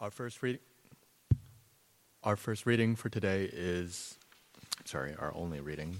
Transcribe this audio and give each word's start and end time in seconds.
Our 0.00 0.12
first 0.12 0.44
reading. 0.44 0.60
Our 2.22 2.36
first 2.36 2.66
reading 2.66 2.94
for 2.94 3.08
today 3.08 3.50
is, 3.52 4.16
sorry, 4.84 5.12
our 5.18 5.34
only 5.34 5.58
reading 5.58 5.96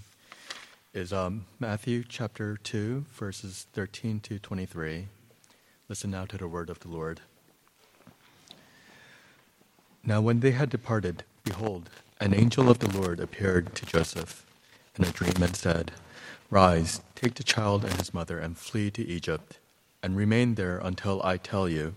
is 0.94 1.12
um, 1.12 1.46
Matthew 1.58 2.04
chapter 2.08 2.56
two, 2.56 3.06
verses 3.12 3.66
thirteen 3.72 4.20
to 4.20 4.38
twenty-three. 4.38 5.08
Listen 5.88 6.12
now 6.12 6.26
to 6.26 6.38
the 6.38 6.46
word 6.46 6.70
of 6.70 6.78
the 6.78 6.86
Lord. 6.86 7.22
Now, 10.04 10.20
when 10.20 10.38
they 10.38 10.52
had 10.52 10.70
departed, 10.70 11.24
behold, 11.42 11.90
an 12.20 12.34
angel 12.34 12.70
of 12.70 12.78
the 12.78 12.96
Lord 12.96 13.18
appeared 13.18 13.74
to 13.74 13.84
Joseph 13.84 14.46
in 14.96 15.04
a 15.04 15.10
dream 15.10 15.42
and 15.42 15.56
said, 15.56 15.90
"Rise, 16.50 17.00
take 17.16 17.34
the 17.34 17.42
child 17.42 17.84
and 17.84 17.94
his 17.94 18.14
mother, 18.14 18.38
and 18.38 18.56
flee 18.56 18.92
to 18.92 19.04
Egypt, 19.04 19.58
and 20.04 20.16
remain 20.16 20.54
there 20.54 20.78
until 20.78 21.20
I 21.24 21.36
tell 21.36 21.68
you." 21.68 21.96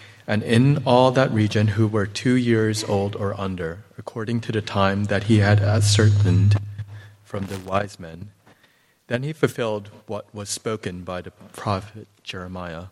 and 0.31 0.43
in 0.43 0.81
all 0.85 1.11
that 1.11 1.29
region 1.33 1.67
who 1.67 1.85
were 1.85 2.05
two 2.05 2.35
years 2.35 2.85
old 2.85 3.17
or 3.17 3.37
under, 3.37 3.83
according 3.97 4.39
to 4.39 4.53
the 4.53 4.61
time 4.61 5.03
that 5.11 5.23
he 5.23 5.39
had 5.39 5.59
ascertained 5.59 6.57
from 7.21 7.47
the 7.47 7.59
wise 7.59 7.99
men. 7.99 8.31
Then 9.07 9.23
he 9.23 9.33
fulfilled 9.33 9.89
what 10.07 10.33
was 10.33 10.47
spoken 10.49 11.03
by 11.03 11.19
the 11.19 11.31
prophet 11.31 12.07
Jeremiah. 12.23 12.85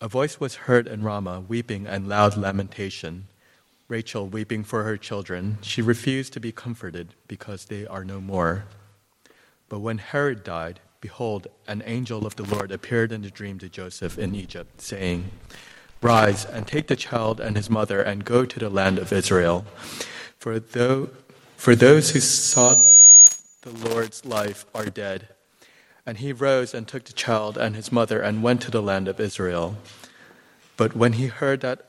A 0.00 0.08
voice 0.08 0.40
was 0.40 0.66
heard 0.66 0.88
in 0.88 1.04
Ramah, 1.04 1.44
weeping 1.46 1.86
and 1.86 2.08
loud 2.08 2.36
lamentation. 2.36 3.28
Rachel 3.86 4.26
weeping 4.26 4.64
for 4.64 4.82
her 4.82 4.96
children. 4.96 5.58
She 5.60 5.82
refused 5.82 6.32
to 6.32 6.40
be 6.40 6.50
comforted 6.50 7.14
because 7.28 7.66
they 7.66 7.86
are 7.86 8.04
no 8.04 8.20
more. 8.20 8.64
But 9.68 9.78
when 9.78 9.98
Herod 9.98 10.42
died, 10.42 10.80
behold, 11.00 11.46
an 11.68 11.80
angel 11.86 12.26
of 12.26 12.34
the 12.34 12.42
Lord 12.42 12.72
appeared 12.72 13.12
in 13.12 13.24
a 13.24 13.30
dream 13.30 13.60
to 13.60 13.68
Joseph 13.68 14.18
in 14.18 14.34
Egypt, 14.34 14.80
saying, 14.80 15.30
Rise 16.00 16.44
and 16.44 16.66
take 16.66 16.86
the 16.86 16.96
child 16.96 17.40
and 17.40 17.56
his 17.56 17.68
mother 17.68 18.00
and 18.00 18.24
go 18.24 18.44
to 18.44 18.58
the 18.58 18.70
land 18.70 18.98
of 18.98 19.12
Israel. 19.12 19.64
For, 20.38 20.60
though, 20.60 21.10
for 21.56 21.74
those 21.74 22.10
who 22.10 22.20
sought 22.20 22.78
the 23.62 23.70
Lord's 23.70 24.24
life 24.24 24.64
are 24.74 24.86
dead. 24.86 25.28
And 26.06 26.18
he 26.18 26.32
rose 26.32 26.72
and 26.72 26.86
took 26.86 27.04
the 27.04 27.12
child 27.12 27.58
and 27.58 27.74
his 27.74 27.90
mother 27.90 28.20
and 28.20 28.42
went 28.42 28.62
to 28.62 28.70
the 28.70 28.82
land 28.82 29.08
of 29.08 29.18
Israel. 29.18 29.76
But 30.76 30.94
when 30.94 31.14
he 31.14 31.26
heard 31.26 31.60
that 31.62 31.84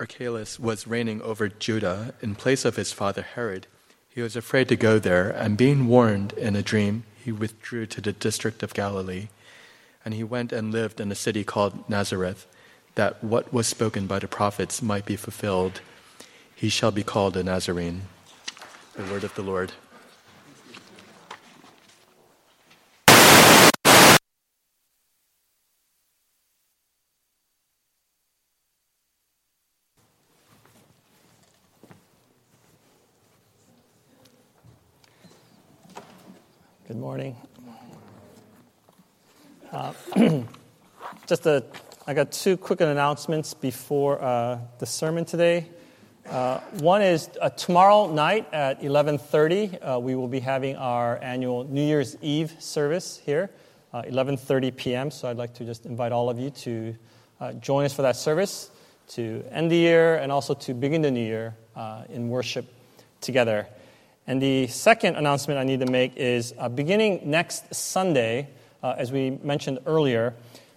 Archelaus 0.00 0.58
was 0.58 0.88
reigning 0.88 1.22
over 1.22 1.48
Judah 1.48 2.14
in 2.20 2.34
place 2.34 2.64
of 2.64 2.76
his 2.76 2.92
father 2.92 3.22
Herod, 3.22 3.68
he 4.08 4.20
was 4.20 4.36
afraid 4.36 4.68
to 4.68 4.76
go 4.76 4.98
there, 4.98 5.30
and 5.30 5.56
being 5.56 5.86
warned 5.86 6.34
in 6.34 6.54
a 6.54 6.62
dream, 6.62 7.04
he 7.24 7.32
withdrew 7.32 7.86
to 7.86 8.00
the 8.00 8.12
district 8.12 8.62
of 8.62 8.74
Galilee. 8.74 9.28
And 10.04 10.12
he 10.12 10.24
went 10.24 10.52
and 10.52 10.72
lived 10.72 11.00
in 11.00 11.12
a 11.12 11.14
city 11.14 11.44
called 11.44 11.88
Nazareth 11.88 12.46
that 12.94 13.22
what 13.24 13.52
was 13.52 13.66
spoken 13.66 14.06
by 14.06 14.18
the 14.18 14.28
prophets 14.28 14.82
might 14.82 15.06
be 15.06 15.16
fulfilled. 15.16 15.80
He 16.54 16.68
shall 16.68 16.90
be 16.90 17.02
called 17.02 17.36
a 17.36 17.42
Nazarene. 17.42 18.02
The 18.94 19.04
word 19.04 19.24
of 19.24 19.34
the 19.34 19.42
Lord. 19.42 19.72
Good 36.86 36.98
morning. 36.98 37.36
Uh, 39.72 39.94
just 41.26 41.46
a 41.46 41.64
I 42.04 42.14
got 42.14 42.32
two 42.32 42.56
quick 42.56 42.80
announcements 42.80 43.54
before 43.54 44.20
uh, 44.20 44.58
the 44.80 44.86
sermon 44.86 45.24
today. 45.24 45.68
Uh, 46.28 46.58
one 46.80 47.00
is 47.00 47.30
uh, 47.40 47.48
tomorrow 47.50 48.12
night 48.12 48.52
at 48.52 48.82
11:30, 48.82 49.78
uh, 49.78 50.00
we 50.00 50.16
will 50.16 50.26
be 50.26 50.40
having 50.40 50.74
our 50.74 51.22
annual 51.22 51.62
New 51.62 51.84
Year's 51.84 52.16
Eve 52.20 52.56
service 52.58 53.22
here, 53.24 53.50
11:30 53.94 54.72
uh, 54.72 54.74
p.m. 54.76 55.10
So 55.12 55.28
I'd 55.28 55.36
like 55.36 55.54
to 55.54 55.64
just 55.64 55.86
invite 55.86 56.10
all 56.10 56.28
of 56.28 56.40
you 56.40 56.50
to 56.50 56.96
uh, 57.40 57.52
join 57.52 57.84
us 57.84 57.94
for 57.94 58.02
that 58.02 58.16
service, 58.16 58.70
to 59.10 59.44
end 59.52 59.70
the 59.70 59.76
year 59.76 60.16
and 60.16 60.32
also 60.32 60.54
to 60.54 60.74
begin 60.74 61.02
the 61.02 61.10
new 61.12 61.24
year 61.24 61.54
in 62.08 62.28
worship 62.30 62.66
together. 63.20 63.68
And 64.26 64.42
the 64.42 64.66
second 64.66 65.14
announcement 65.14 65.60
I 65.60 65.62
need 65.62 65.78
to 65.78 65.90
make 65.90 66.16
is 66.16 66.52
beginning 66.74 67.20
next 67.30 67.72
Sunday, 67.72 68.48
as 68.82 69.12
we 69.12 69.38
mentioned 69.44 69.78
earlier 69.86 70.34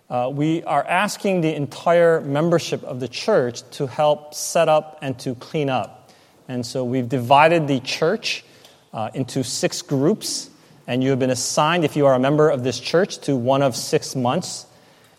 uh, 0.09 0.29
we 0.31 0.63
are 0.63 0.83
asking 0.83 1.41
the 1.41 1.55
entire 1.55 2.21
membership 2.21 2.83
of 2.83 2.99
the 2.99 3.07
church 3.07 3.67
to 3.71 3.87
help 3.87 4.33
set 4.33 4.69
up 4.69 4.99
and 5.01 5.17
to 5.19 5.33
clean 5.35 5.69
up. 5.69 6.11
And 6.47 6.65
so 6.65 6.83
we've 6.83 7.09
divided 7.09 7.67
the 7.67 7.79
church 7.79 8.45
uh, 8.93 9.09
into 9.15 9.43
six 9.43 9.81
groups, 9.81 10.49
and 10.85 11.03
you 11.03 11.09
have 11.09 11.17
been 11.17 11.31
assigned, 11.31 11.83
if 11.83 11.95
you 11.95 12.05
are 12.05 12.13
a 12.13 12.19
member 12.19 12.49
of 12.49 12.63
this 12.63 12.79
church, 12.79 13.17
to 13.21 13.35
one 13.35 13.63
of 13.63 13.75
six 13.75 14.15
months. 14.15 14.67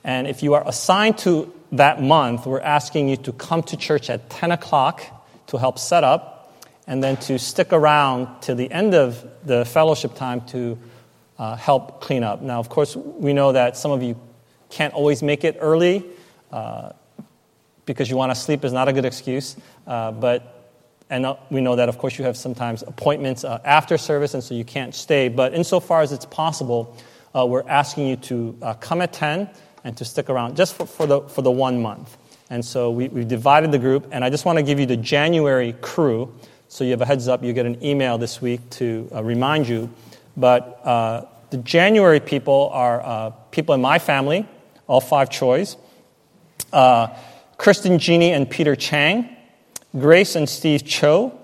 And 0.05 0.29
if 0.29 0.45
you 0.45 0.55
are 0.55 0.67
assigned 0.67 1.19
to 1.19 1.53
that 1.73 2.01
month, 2.01 2.47
we're 2.47 2.61
asking 2.61 3.09
you 3.09 3.17
to 3.19 3.33
come 3.33 3.65
to 3.65 3.77
church 3.77 4.09
at 4.09 4.31
10 4.31 4.53
o'clock 4.53 5.03
to 5.49 5.59
help 5.59 5.81
set 5.81 6.05
up, 6.05 6.55
and 6.87 7.03
then 7.03 7.17
to 7.17 7.41
stick 7.41 7.73
around 7.73 8.41
till 8.41 8.55
the 8.55 8.71
end 8.71 8.95
of 8.95 9.27
the 9.45 9.65
fellowship 9.65 10.15
time 10.15 10.43
to 10.43 10.79
uh, 11.39 11.57
help 11.57 12.01
clean 12.01 12.23
up. 12.23 12.41
Now, 12.41 12.61
of 12.61 12.69
course, 12.69 12.95
we 12.95 13.33
know 13.33 13.53
that 13.53 13.77
some 13.77 13.91
of 13.91 14.03
you 14.03 14.19
can't 14.71 14.95
always 14.95 15.23
make 15.23 15.45
it 15.45 15.57
early 15.61 16.05
uh, 16.53 16.93
because 17.85 18.11
you 18.11 18.17
want 18.17 18.31
to 18.31 18.35
sleep 18.35 18.65
is 18.65 18.73
not 18.73 18.89
a 18.89 18.93
good 18.93 19.05
excuse. 19.05 19.57
Uh, 19.87 20.13
but 20.13 20.53
and 21.09 21.25
uh, 21.25 21.37
we 21.51 21.61
know 21.61 21.77
that, 21.77 21.89
of 21.89 21.99
course, 21.99 22.19
you 22.19 22.25
have 22.25 22.37
sometimes 22.37 22.83
appointments 22.83 23.45
uh, 23.45 23.61
after 23.65 23.97
service, 23.97 24.35
and 24.35 24.43
so 24.43 24.55
you 24.55 24.65
can't 24.65 24.95
stay. 24.95 25.29
But 25.29 25.55
insofar 25.55 26.01
as 26.01 26.13
it's 26.13 26.27
possible, 26.27 26.97
uh, 27.35 27.47
we're 27.47 27.69
asking 27.69 28.09
you 28.09 28.17
to 28.17 28.59
uh, 28.61 28.75
come 28.75 29.01
at 29.03 29.13
10 29.13 29.49
and 29.85 29.97
to 29.97 30.05
stick 30.05 30.29
around 30.29 30.57
just 30.57 30.75
for, 30.75 30.85
for, 30.85 31.07
the, 31.07 31.21
for 31.23 31.43
the 31.43 31.51
one 31.51 31.81
month. 31.81 32.17
And 32.51 32.65
so 32.65 32.91
we, 32.91 33.09
we've 33.09 33.29
divided 33.29 33.71
the 33.71 33.79
group, 33.79 34.09
and 34.11 34.25
I 34.25 34.31
just 34.31 34.45
want 34.45 34.59
to 34.59 34.65
give 34.65 34.81
you 34.81 34.87
the 34.87 34.97
January 34.97 35.75
crew. 35.81 36.35
So 36.69 36.83
you 36.83 36.91
have 36.91 37.03
a 37.03 37.07
heads 37.07 37.29
up, 37.29 37.45
you 37.45 37.53
get 37.53 37.67
an 37.67 37.85
email 37.85 38.19
this 38.19 38.43
week 38.43 38.69
to 38.71 39.09
remind 39.13 39.69
you. 39.69 39.89
But 40.37 40.83
the 41.51 41.59
January 41.59 42.19
people 42.19 42.71
are 42.73 43.33
people 43.53 43.75
in 43.75 43.81
my 43.81 44.01
family, 44.01 44.47
all 44.87 45.01
five 45.01 45.31
Chois. 45.31 45.77
Uh, 46.73 47.09
Kristen 47.59 47.99
Jeannie 47.99 48.33
and 48.33 48.49
Peter 48.49 48.77
Chang, 48.77 49.35
Grace 49.99 50.37
and 50.37 50.49
Steve 50.49 50.85
Cho, 50.85 51.39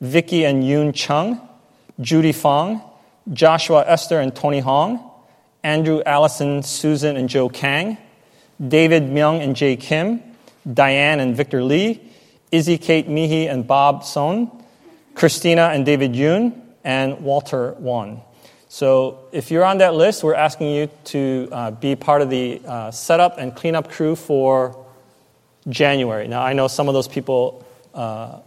Vicky 0.00 0.44
and 0.44 0.62
Yoon 0.64 0.94
Chung, 0.94 1.40
Judy 2.00 2.32
Fong, 2.32 2.82
Joshua 3.32 3.84
Esther 3.86 4.20
and 4.20 4.34
Tony 4.34 4.60
Hong, 4.60 5.10
Andrew 5.62 6.02
Allison, 6.06 6.62
Susan 6.62 7.16
and 7.16 7.28
Joe 7.28 7.48
Kang, 7.48 7.98
David 8.66 9.04
Myung 9.04 9.42
and 9.42 9.54
Jay 9.54 9.76
Kim, 9.76 10.22
Diane 10.70 11.20
and 11.20 11.36
Victor 11.36 11.62
Lee, 11.62 12.00
Izzy 12.50 12.78
Kate 12.78 13.08
Mihi 13.08 13.46
and 13.46 13.66
Bob 13.66 14.04
Son, 14.04 14.50
Christina 15.14 15.70
and 15.72 15.84
David 15.84 16.12
Yoon, 16.12 16.58
and 16.82 17.20
Walter 17.20 17.72
Won. 17.78 18.22
So 18.72 19.18
if 19.32 19.50
you're 19.50 19.64
on 19.64 19.78
that 19.78 19.94
list, 19.94 20.22
we're 20.22 20.36
asking 20.36 20.70
you 20.70 20.88
to 21.06 21.48
uh, 21.50 21.70
be 21.72 21.96
part 21.96 22.22
of 22.22 22.30
the 22.30 22.62
uh, 22.64 22.92
setup 22.92 23.36
and 23.36 23.52
cleanup 23.52 23.90
crew 23.90 24.14
for 24.14 24.86
January. 25.68 26.28
Now, 26.28 26.42
I 26.42 26.52
know 26.52 26.68
some 26.68 26.86
of 26.86 26.94
those 26.94 27.08
people, 27.08 27.66
uh, 27.94 28.38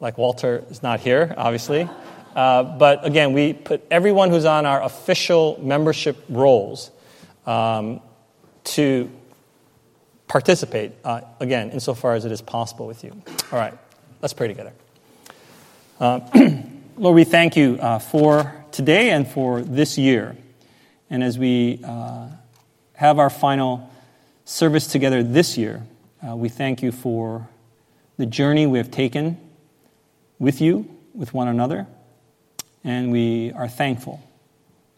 like 0.00 0.16
Walter, 0.16 0.64
is 0.70 0.82
not 0.82 1.00
here, 1.00 1.34
obviously. 1.36 1.86
Uh, 2.34 2.62
but 2.62 3.04
again, 3.04 3.34
we 3.34 3.52
put 3.52 3.82
everyone 3.90 4.30
who's 4.30 4.46
on 4.46 4.64
our 4.64 4.82
official 4.82 5.60
membership 5.62 6.24
roles 6.30 6.90
um, 7.44 8.00
to 8.64 9.10
participate, 10.28 10.92
uh, 11.04 11.20
again, 11.40 11.72
insofar 11.72 12.14
as 12.14 12.24
it 12.24 12.32
is 12.32 12.40
possible 12.40 12.86
with 12.86 13.04
you. 13.04 13.10
All 13.52 13.58
right, 13.58 13.74
let's 14.22 14.32
pray 14.32 14.48
together. 14.48 14.72
Uh, 16.92 17.00
Lord, 17.00 17.14
we 17.16 17.24
thank 17.24 17.56
you 17.56 17.78
for 18.10 18.52
today 18.70 19.10
and 19.10 19.26
for 19.26 19.62
this 19.62 19.98
year. 19.98 20.36
And 21.10 21.22
as 21.22 21.38
we 21.38 21.80
uh, 21.84 22.28
have 22.94 23.18
our 23.18 23.30
final 23.30 23.90
service 24.44 24.86
together 24.86 25.22
this 25.22 25.58
year, 25.58 25.82
uh, 26.26 26.36
we 26.36 26.48
thank 26.48 26.82
you 26.82 26.92
for 26.92 27.48
the 28.16 28.26
journey 28.26 28.66
we 28.66 28.78
have 28.78 28.90
taken 28.90 29.38
with 30.38 30.60
you, 30.60 30.88
with 31.14 31.34
one 31.34 31.48
another, 31.48 31.86
and 32.84 33.12
we 33.12 33.52
are 33.52 33.68
thankful. 33.68 34.22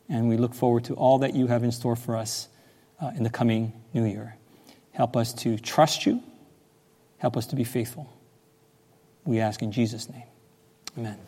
And 0.09 0.29
we 0.29 0.37
look 0.37 0.55
forward 0.55 0.85
to 0.85 0.95
all 0.95 1.19
that 1.19 1.35
you 1.35 1.47
have 1.47 1.65
in 1.65 1.73
store 1.73 1.97
for 1.97 2.17
us 2.17 2.49
uh, 3.01 3.11
in 3.17 3.23
the 3.23 3.31
coming 3.31 3.73
new 3.93 4.05
year. 4.05 4.37
Help 4.93 5.17
us 5.17 5.33
to 5.35 5.59
trust 5.59 6.07
you. 6.07 6.23
Help 7.19 7.37
us 7.37 7.47
to 7.47 7.57
be 7.57 7.65
faithful. 7.65 8.13
We 9.25 9.41
ask 9.41 9.63
in 9.63 9.73
Jesus' 9.73 10.09
name. 10.09 10.25
Amen. 10.99 11.19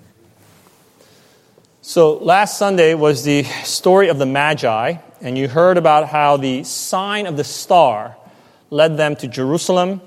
So, 1.88 2.14
last 2.14 2.58
Sunday 2.58 2.94
was 2.94 3.22
the 3.22 3.44
story 3.62 4.08
of 4.08 4.18
the 4.18 4.26
Magi, 4.26 4.96
and 5.20 5.38
you 5.38 5.46
heard 5.46 5.78
about 5.78 6.08
how 6.08 6.36
the 6.36 6.64
sign 6.64 7.26
of 7.26 7.36
the 7.36 7.44
star 7.44 8.16
led 8.70 8.96
them 8.96 9.14
to 9.14 9.28
Jerusalem, 9.28 10.00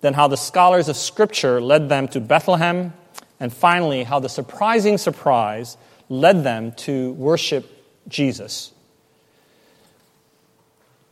then 0.00 0.14
how 0.14 0.26
the 0.26 0.36
scholars 0.36 0.88
of 0.88 0.96
Scripture 0.96 1.60
led 1.60 1.88
them 1.88 2.08
to 2.08 2.20
Bethlehem, 2.20 2.92
and 3.38 3.52
finally, 3.54 4.02
how 4.02 4.18
the 4.18 4.28
surprising 4.28 4.98
surprise 4.98 5.76
led 6.08 6.42
them 6.42 6.72
to 6.72 7.12
worship 7.12 7.70
Jesus. 8.08 8.72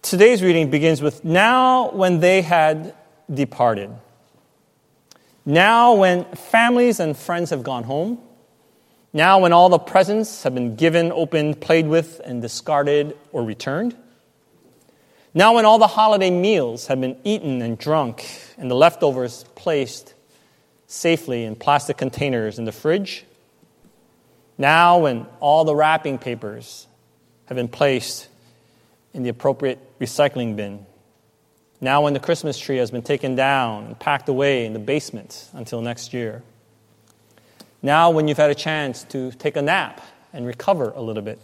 Today's 0.02 0.42
reading 0.42 0.72
begins 0.72 1.00
with 1.00 1.24
Now, 1.24 1.92
when 1.92 2.18
they 2.18 2.42
had 2.42 2.96
departed. 3.32 3.90
Now, 5.46 5.94
when 5.94 6.24
families 6.24 6.98
and 6.98 7.16
friends 7.16 7.50
have 7.50 7.62
gone 7.62 7.84
home. 7.84 8.20
Now, 9.12 9.40
when 9.40 9.52
all 9.52 9.68
the 9.68 9.78
presents 9.78 10.44
have 10.44 10.54
been 10.54 10.76
given, 10.76 11.10
opened, 11.10 11.60
played 11.60 11.88
with, 11.88 12.20
and 12.24 12.40
discarded 12.40 13.16
or 13.32 13.42
returned. 13.42 13.96
Now, 15.34 15.54
when 15.54 15.64
all 15.64 15.78
the 15.78 15.88
holiday 15.88 16.30
meals 16.30 16.86
have 16.86 17.00
been 17.00 17.16
eaten 17.24 17.60
and 17.60 17.76
drunk, 17.76 18.28
and 18.56 18.70
the 18.70 18.76
leftovers 18.76 19.44
placed 19.56 20.14
safely 20.86 21.44
in 21.44 21.56
plastic 21.56 21.96
containers 21.96 22.58
in 22.58 22.64
the 22.64 22.72
fridge. 22.72 23.24
Now, 24.58 24.98
when 24.98 25.26
all 25.40 25.64
the 25.64 25.74
wrapping 25.74 26.18
papers 26.18 26.86
have 27.46 27.56
been 27.56 27.68
placed 27.68 28.28
in 29.12 29.22
the 29.22 29.28
appropriate 29.28 29.78
recycling 29.98 30.54
bin. 30.54 30.86
Now, 31.80 32.02
when 32.02 32.12
the 32.12 32.20
Christmas 32.20 32.58
tree 32.58 32.76
has 32.76 32.90
been 32.90 33.02
taken 33.02 33.34
down 33.34 33.86
and 33.86 33.98
packed 33.98 34.28
away 34.28 34.66
in 34.66 34.72
the 34.72 34.78
basement 34.78 35.48
until 35.52 35.80
next 35.80 36.12
year. 36.12 36.42
Now, 37.82 38.10
when 38.10 38.28
you've 38.28 38.36
had 38.36 38.50
a 38.50 38.54
chance 38.54 39.04
to 39.04 39.32
take 39.32 39.56
a 39.56 39.62
nap 39.62 40.00
and 40.32 40.46
recover 40.46 40.90
a 40.90 41.00
little 41.00 41.22
bit. 41.22 41.40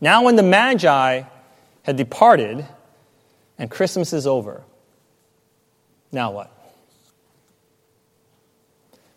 Now, 0.00 0.24
when 0.24 0.36
the 0.36 0.42
Magi 0.42 1.22
had 1.82 1.96
departed 1.96 2.66
and 3.58 3.70
Christmas 3.70 4.12
is 4.12 4.26
over. 4.26 4.62
Now 6.10 6.30
what? 6.30 6.50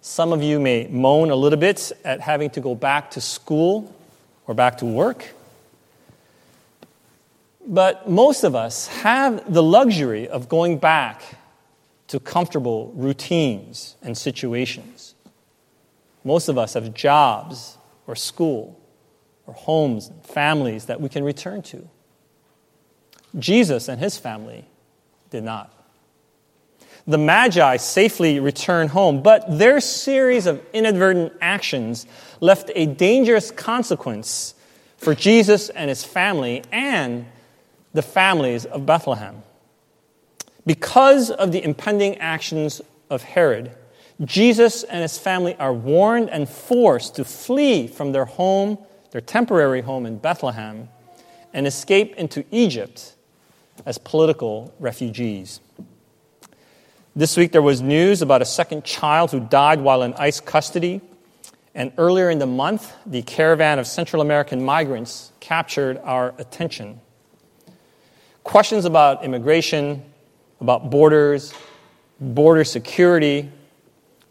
Some 0.01 0.31
of 0.31 0.41
you 0.41 0.59
may 0.59 0.87
moan 0.87 1.31
a 1.31 1.35
little 1.35 1.59
bit 1.59 1.91
at 2.03 2.21
having 2.21 2.49
to 2.51 2.61
go 2.61 2.75
back 2.75 3.11
to 3.11 3.21
school 3.21 3.93
or 4.45 4.53
back 4.53 4.77
to 4.77 4.85
work. 4.85 5.33
But 7.65 8.09
most 8.09 8.43
of 8.43 8.55
us 8.55 8.87
have 8.87 9.51
the 9.51 9.63
luxury 9.63 10.27
of 10.27 10.47
going 10.47 10.77
back 10.77 11.21
to 12.07 12.19
comfortable 12.19 12.93
routines 12.95 13.97
and 14.01 14.17
situations. 14.17 15.13
Most 16.27 16.47
of 16.49 16.57
us 16.57 16.75
have 16.75 16.93
jobs 16.93 17.77
or 18.05 18.15
school 18.15 18.79
or 19.47 19.53
homes 19.53 20.09
and 20.09 20.23
families 20.23 20.85
that 20.85 21.01
we 21.01 21.09
can 21.09 21.23
return 21.23 21.61
to. 21.63 21.87
Jesus 23.39 23.87
and 23.87 23.99
his 23.99 24.17
family 24.17 24.65
did 25.29 25.43
not 25.43 25.73
the 27.07 27.17
Magi 27.17 27.77
safely 27.77 28.39
returned 28.39 28.89
home, 28.89 29.23
but 29.23 29.57
their 29.57 29.79
series 29.79 30.45
of 30.45 30.61
inadvertent 30.73 31.31
actions 31.39 32.05
left 32.41 32.69
a 32.75 32.85
dangerous 32.85 33.49
consequence 33.49 34.53
for 34.97 35.15
Jesus 35.15 35.69
and 35.69 35.87
his 35.87 36.03
family 36.03 36.63
and 36.71 37.25
the 37.93 38.01
families 38.01 38.65
of 38.65 38.85
Bethlehem. 38.85 39.41
Because 40.65 41.31
of 41.31 41.53
the 41.53 41.63
impending 41.63 42.17
actions 42.17 42.81
of 43.09 43.23
Herod, 43.23 43.71
Jesus 44.25 44.83
and 44.83 45.01
his 45.01 45.17
family 45.17 45.55
are 45.55 45.73
warned 45.73 46.29
and 46.29 46.49
forced 46.49 47.15
to 47.15 47.23
flee 47.23 47.87
from 47.87 48.11
their 48.11 48.25
home, 48.25 48.79
their 49.11 49.21
temporary 49.21 49.81
home 49.81 50.05
in 50.05 50.17
Bethlehem, 50.17 50.89
and 51.53 51.67
escape 51.67 52.15
into 52.15 52.43
Egypt 52.51 53.15
as 53.85 53.97
political 53.99 54.73
refugees. 54.79 55.59
This 57.15 57.37
week 57.37 57.51
there 57.51 57.61
was 57.61 57.81
news 57.81 58.21
about 58.21 58.41
a 58.41 58.45
second 58.45 58.83
child 58.83 59.31
who 59.31 59.39
died 59.39 59.81
while 59.81 60.03
in 60.03 60.13
ICE 60.15 60.39
custody. 60.39 61.01
And 61.75 61.91
earlier 61.99 62.31
in 62.31 62.39
the 62.39 62.47
month, 62.47 62.93
the 63.05 63.21
caravan 63.21 63.77
of 63.77 63.85
Central 63.85 64.21
American 64.21 64.63
migrants 64.63 65.31
captured 65.39 65.99
our 66.03 66.33
attention. 66.39 66.99
Questions 68.43 68.85
about 68.85 69.23
immigration, 69.23 70.03
about 70.59 70.89
borders, 70.89 71.53
border 72.19 72.63
security 72.63 73.51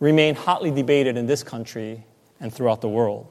remain 0.00 0.34
hotly 0.34 0.70
debated 0.70 1.16
in 1.16 1.26
this 1.26 1.43
country 1.43 2.04
and 2.40 2.52
throughout 2.52 2.81
the 2.81 2.88
world. 2.88 3.26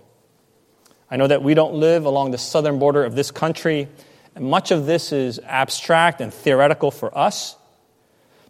I 1.09 1.17
know 1.17 1.27
that 1.27 1.43
we 1.43 1.53
don't 1.53 1.75
live 1.75 2.05
along 2.05 2.31
the 2.31 2.37
southern 2.37 2.79
border 2.79 3.03
of 3.03 3.15
this 3.15 3.31
country, 3.31 3.87
and 4.33 4.45
much 4.45 4.71
of 4.71 4.85
this 4.85 5.11
is 5.11 5.39
abstract 5.39 6.21
and 6.21 6.33
theoretical 6.33 6.91
for 6.91 7.15
us. 7.17 7.55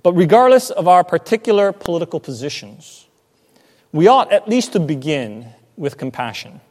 But 0.04 0.14
regardless 0.14 0.70
of 0.70 0.88
our 0.88 1.04
particular 1.04 1.72
political 1.74 2.20
positions, 2.20 3.06
we 3.92 4.08
ought 4.08 4.32
at 4.32 4.48
least 4.48 4.74
to 4.74 4.80
begin 4.80 5.48
with 5.76 5.98
compassion. 5.98 6.62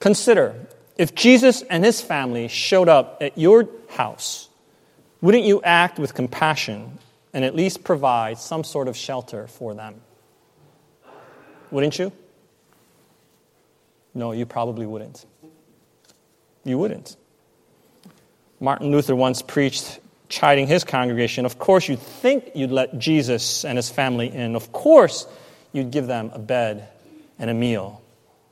Consider 0.00 0.54
if 0.96 1.14
Jesus 1.14 1.62
and 1.62 1.84
his 1.84 2.00
family 2.00 2.48
showed 2.48 2.88
up 2.88 3.18
at 3.20 3.36
your 3.36 3.68
house, 3.90 4.48
wouldn't 5.20 5.44
you 5.44 5.60
act 5.62 5.98
with 5.98 6.14
compassion 6.14 6.98
and 7.32 7.44
at 7.44 7.54
least 7.54 7.84
provide 7.84 8.38
some 8.38 8.64
sort 8.64 8.88
of 8.88 8.96
shelter 8.96 9.46
for 9.46 9.74
them? 9.74 10.00
Wouldn't 11.70 11.98
you? 11.98 12.12
No, 14.14 14.32
you 14.32 14.46
probably 14.46 14.86
wouldn't. 14.86 15.24
You 16.64 16.78
wouldn't. 16.78 17.16
Martin 18.60 18.90
Luther 18.90 19.14
once 19.14 19.42
preached 19.42 20.00
chiding 20.28 20.66
his 20.66 20.84
congregation, 20.84 21.46
of 21.46 21.58
course 21.58 21.88
you'd 21.88 22.00
think 22.00 22.50
you'd 22.54 22.70
let 22.70 22.98
Jesus 22.98 23.64
and 23.64 23.78
his 23.78 23.88
family 23.88 24.32
in. 24.32 24.56
Of 24.56 24.72
course 24.72 25.26
you'd 25.72 25.90
give 25.90 26.06
them 26.06 26.30
a 26.34 26.38
bed 26.38 26.88
and 27.38 27.48
a 27.48 27.54
meal, 27.54 28.02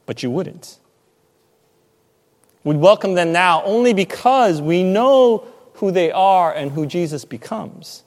but 0.07 0.23
you 0.23 0.31
wouldn't. 0.31 0.79
We'd 2.65 2.79
welcome 2.79 3.15
them 3.15 3.33
now 3.33 3.63
only 3.65 3.93
because 3.93 4.61
we 4.61 4.83
know 4.83 5.47
who 5.75 5.91
they 5.91 6.11
are 6.11 6.53
and 6.53 6.71
who 6.71 6.87
Jesus 6.87 7.25
becomes. 7.25 8.03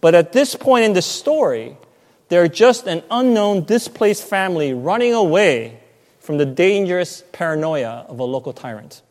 But 0.00 0.14
at 0.14 0.32
this 0.32 0.54
point 0.54 0.84
in 0.84 0.92
the 0.92 1.02
story, 1.02 1.76
they're 2.28 2.48
just 2.48 2.86
an 2.86 3.02
unknown, 3.10 3.64
displaced 3.64 4.22
family 4.24 4.72
running 4.72 5.12
away 5.12 5.80
from 6.20 6.38
the 6.38 6.46
dangerous 6.46 7.24
paranoia 7.32 8.06
of 8.08 8.20
a 8.20 8.24
local 8.24 8.52
tyrant. 8.52 9.02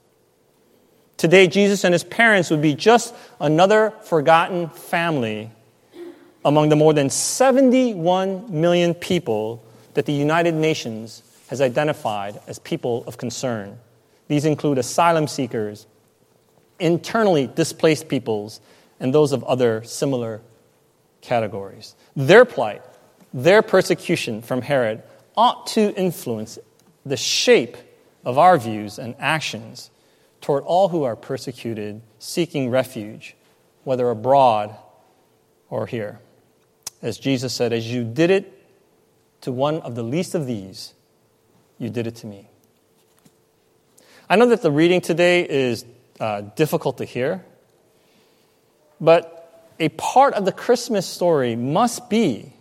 Today, 1.18 1.48
Jesus 1.48 1.84
and 1.84 1.94
his 1.94 2.04
parents 2.04 2.50
would 2.50 2.62
be 2.62 2.74
just 2.74 3.14
another 3.42 3.92
forgotten 4.04 4.70
family 4.70 5.52
among 6.46 6.70
the 6.70 6.78
more 6.78 6.94
than 6.94 7.10
71 7.10 8.46
million 8.50 8.94
people 8.94 9.62
that 9.96 10.06
the 10.06 10.14
United 10.14 10.54
Nations 10.54 11.22
has 11.50 11.60
identified 11.60 12.40
as 12.48 12.58
people 12.60 13.04
of 13.06 13.18
concern. 13.18 13.78
These 14.30 14.46
include 14.46 14.78
asylum 14.78 15.28
seekers, 15.28 15.88
internally 16.80 17.48
displaced 17.48 18.08
peoples, 18.08 18.62
and 19.00 19.14
those 19.14 19.34
of 19.34 19.44
other 19.44 19.84
similar 19.84 20.40
categories. 21.22 21.96
Their 22.16 22.46
plight, 22.46 22.82
their 23.34 23.62
persecution 23.62 24.42
from 24.42 24.62
Herod 24.62 25.04
ought 25.36 25.68
to 25.68 25.94
influence 25.96 26.60
the 27.06 27.18
shape 27.18 27.78
of 28.26 28.38
our 28.38 28.58
views 28.58 29.00
and 29.00 29.16
actions 29.20 29.90
toward 30.42 30.64
all 30.64 30.90
who 30.90 31.04
are 31.04 31.16
persecuted, 31.16 32.02
seeking 32.20 32.70
refuge, 32.70 33.36
whether 33.84 34.10
abroad 34.10 34.76
or 35.70 35.86
here. 35.86 36.20
As 37.02 37.18
Jesus 37.18 37.54
said, 37.54 37.74
As 37.74 37.92
you 37.92 38.04
did 38.04 38.30
it 38.30 38.68
to 39.42 39.52
one 39.52 39.82
of 39.82 39.96
the 39.96 40.04
least 40.04 40.36
of 40.36 40.46
these, 40.46 40.94
you 41.78 41.90
did 41.90 42.08
it 42.08 42.16
to 42.18 42.28
me. 42.28 42.50
I 44.30 44.36
know 44.36 44.48
that 44.48 44.62
the 44.62 44.72
reading 44.72 45.02
today 45.02 45.48
is 45.48 45.86
uh, 46.20 46.42
difficult 46.42 46.98
to 46.98 47.06
hear, 47.06 47.44
but 49.00 49.39
a 49.80 49.90
part 49.90 50.34
of 50.34 50.46
the 50.46 50.52
Christmas 50.52 51.06
story 51.06 51.56
must 51.56 52.10
be 52.10 52.54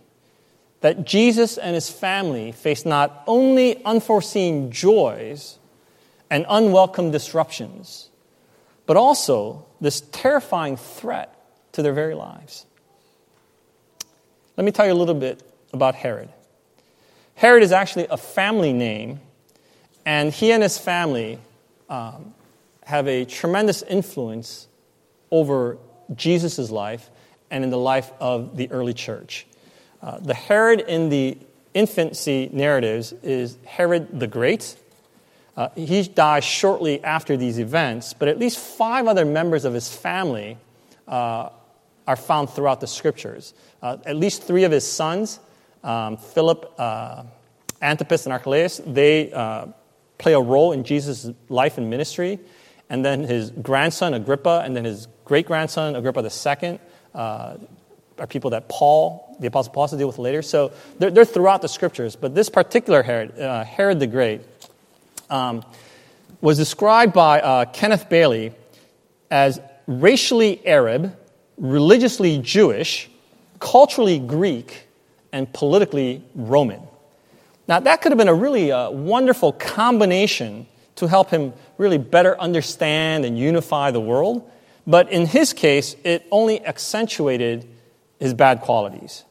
that 0.81 1.05
Jesus 1.05 1.57
and 1.57 1.75
his 1.75 1.89
family 1.89 2.51
faced 2.51 2.85
not 2.85 3.23
only 3.27 3.83
unforeseen 3.83 4.71
joys, 4.71 5.59
and 6.29 6.45
unwelcome 6.47 7.11
disruptions, 7.11 8.09
but 8.85 8.97
also 8.97 9.65
this 9.81 10.01
terrifying 10.11 10.77
threat 10.77 11.35
to 11.71 11.81
their 11.81 11.93
very 11.93 12.15
lives. 12.15 12.65
let 14.57 14.65
me 14.65 14.71
tell 14.71 14.85
you 14.85 14.91
a 14.91 14.95
little 14.95 15.15
bit 15.15 15.41
about 15.71 15.95
Herod. 15.95 16.29
Herod 17.35 17.63
is 17.63 17.71
actually 17.71 18.07
a 18.09 18.17
family 18.17 18.73
name, 18.73 19.21
and 20.05 20.33
he 20.33 20.51
and 20.51 20.61
his 20.61 20.77
family 20.77 21.39
um, 21.89 22.33
have 22.83 23.07
a 23.07 23.23
tremendous 23.25 23.81
influence 23.83 24.67
over 25.31 25.77
Jesus' 26.15 26.69
life 26.69 27.09
and 27.51 27.63
in 27.63 27.69
the 27.69 27.77
life 27.77 28.11
of 28.19 28.57
the 28.57 28.71
early 28.71 28.93
church. 28.93 29.45
Uh, 30.01 30.19
the 30.19 30.33
Herod 30.33 30.81
in 30.81 31.09
the 31.09 31.37
infancy 31.73 32.49
narratives 32.51 33.13
is 33.23 33.57
Herod 33.65 34.19
the 34.19 34.27
Great. 34.27 34.75
Uh, 35.57 35.69
he 35.75 36.03
dies 36.03 36.43
shortly 36.43 37.03
after 37.03 37.35
these 37.35 37.59
events, 37.59 38.13
but 38.13 38.27
at 38.27 38.39
least 38.39 38.59
five 38.59 39.07
other 39.07 39.25
members 39.25 39.65
of 39.65 39.73
his 39.73 39.93
family 39.93 40.57
uh, 41.07 41.49
are 42.07 42.15
found 42.15 42.49
throughout 42.49 42.79
the 42.79 42.87
scriptures. 42.87 43.53
Uh, 43.81 43.97
at 44.05 44.15
least 44.15 44.43
three 44.43 44.63
of 44.63 44.71
his 44.71 44.89
sons, 44.89 45.39
um, 45.83 46.17
Philip, 46.17 46.73
uh, 46.77 47.23
Antipas, 47.81 48.25
and 48.25 48.33
Archelaus, 48.33 48.81
they 48.85 49.31
uh, 49.31 49.67
play 50.17 50.33
a 50.33 50.39
role 50.39 50.71
in 50.71 50.83
Jesus' 50.83 51.29
life 51.49 51.77
and 51.77 51.89
ministry. 51.89 52.39
And 52.89 53.05
then 53.05 53.23
his 53.23 53.51
grandson, 53.51 54.13
Agrippa, 54.13 54.63
and 54.65 54.75
then 54.75 54.85
his 54.85 55.07
great 55.29 55.45
grandson, 55.45 55.95
Agrippa 55.95 56.23
II, 56.23 56.79
uh, 57.13 57.55
are 58.17 58.27
people 58.27 58.49
that 58.49 58.67
Paul, 58.67 59.37
the 59.39 59.47
Apostle 59.47 59.71
Paul, 59.71 59.83
has 59.83 59.91
to 59.91 59.97
deal 59.97 60.07
with 60.07 60.17
later. 60.17 60.41
So 60.41 60.73
they're, 60.97 61.11
they're 61.11 61.23
throughout 61.23 61.61
the 61.61 61.69
scriptures. 61.69 62.15
But 62.15 62.33
this 62.33 62.49
particular 62.49 63.03
Herod, 63.03 63.39
uh, 63.39 63.63
Herod 63.63 63.99
the 63.99 64.07
Great, 64.07 64.41
um, 65.29 65.63
was 66.41 66.57
described 66.57 67.13
by 67.13 67.41
uh, 67.41 67.65
Kenneth 67.65 68.09
Bailey 68.09 68.53
as 69.29 69.61
racially 69.85 70.65
Arab, 70.65 71.15
religiously 71.57 72.39
Jewish, 72.39 73.07
culturally 73.59 74.17
Greek, 74.17 74.87
and 75.31 75.51
politically 75.53 76.23
Roman. 76.33 76.81
Now, 77.67 77.79
that 77.81 78.01
could 78.01 78.11
have 78.11 78.17
been 78.17 78.27
a 78.27 78.33
really 78.33 78.71
uh, 78.71 78.89
wonderful 78.89 79.53
combination 79.53 80.65
to 80.95 81.07
help 81.07 81.29
him 81.29 81.53
really 81.77 81.99
better 81.99 82.39
understand 82.39 83.25
and 83.25 83.37
unify 83.37 83.91
the 83.91 84.01
world. 84.01 84.49
But 84.89 85.11
in 85.11 85.27
his 85.27 85.53
case, 85.53 85.95
it 86.03 86.25
only 86.31 86.65
accentuated 86.65 87.69
his 88.19 88.33
bad 88.33 88.61
qualities. 88.61 89.23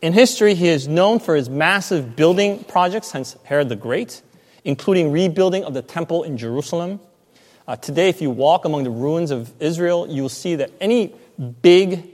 In 0.00 0.14
history, 0.14 0.54
he 0.54 0.68
is 0.68 0.88
known 0.88 1.20
for 1.20 1.36
his 1.36 1.50
massive 1.50 2.16
building 2.16 2.64
projects, 2.64 3.12
hence 3.12 3.36
Herod 3.44 3.68
the 3.68 3.76
Great, 3.76 4.22
including 4.64 5.12
rebuilding 5.12 5.64
of 5.64 5.74
the 5.74 5.82
temple 5.82 6.22
in 6.22 6.38
Jerusalem. 6.38 6.98
Uh, 7.66 7.76
today, 7.76 8.08
if 8.08 8.22
you 8.22 8.30
walk 8.30 8.64
among 8.64 8.84
the 8.84 8.90
ruins 8.90 9.30
of 9.30 9.52
Israel, 9.60 10.08
you 10.08 10.22
will 10.22 10.30
see 10.30 10.54
that 10.54 10.70
any 10.80 11.14
big 11.60 12.08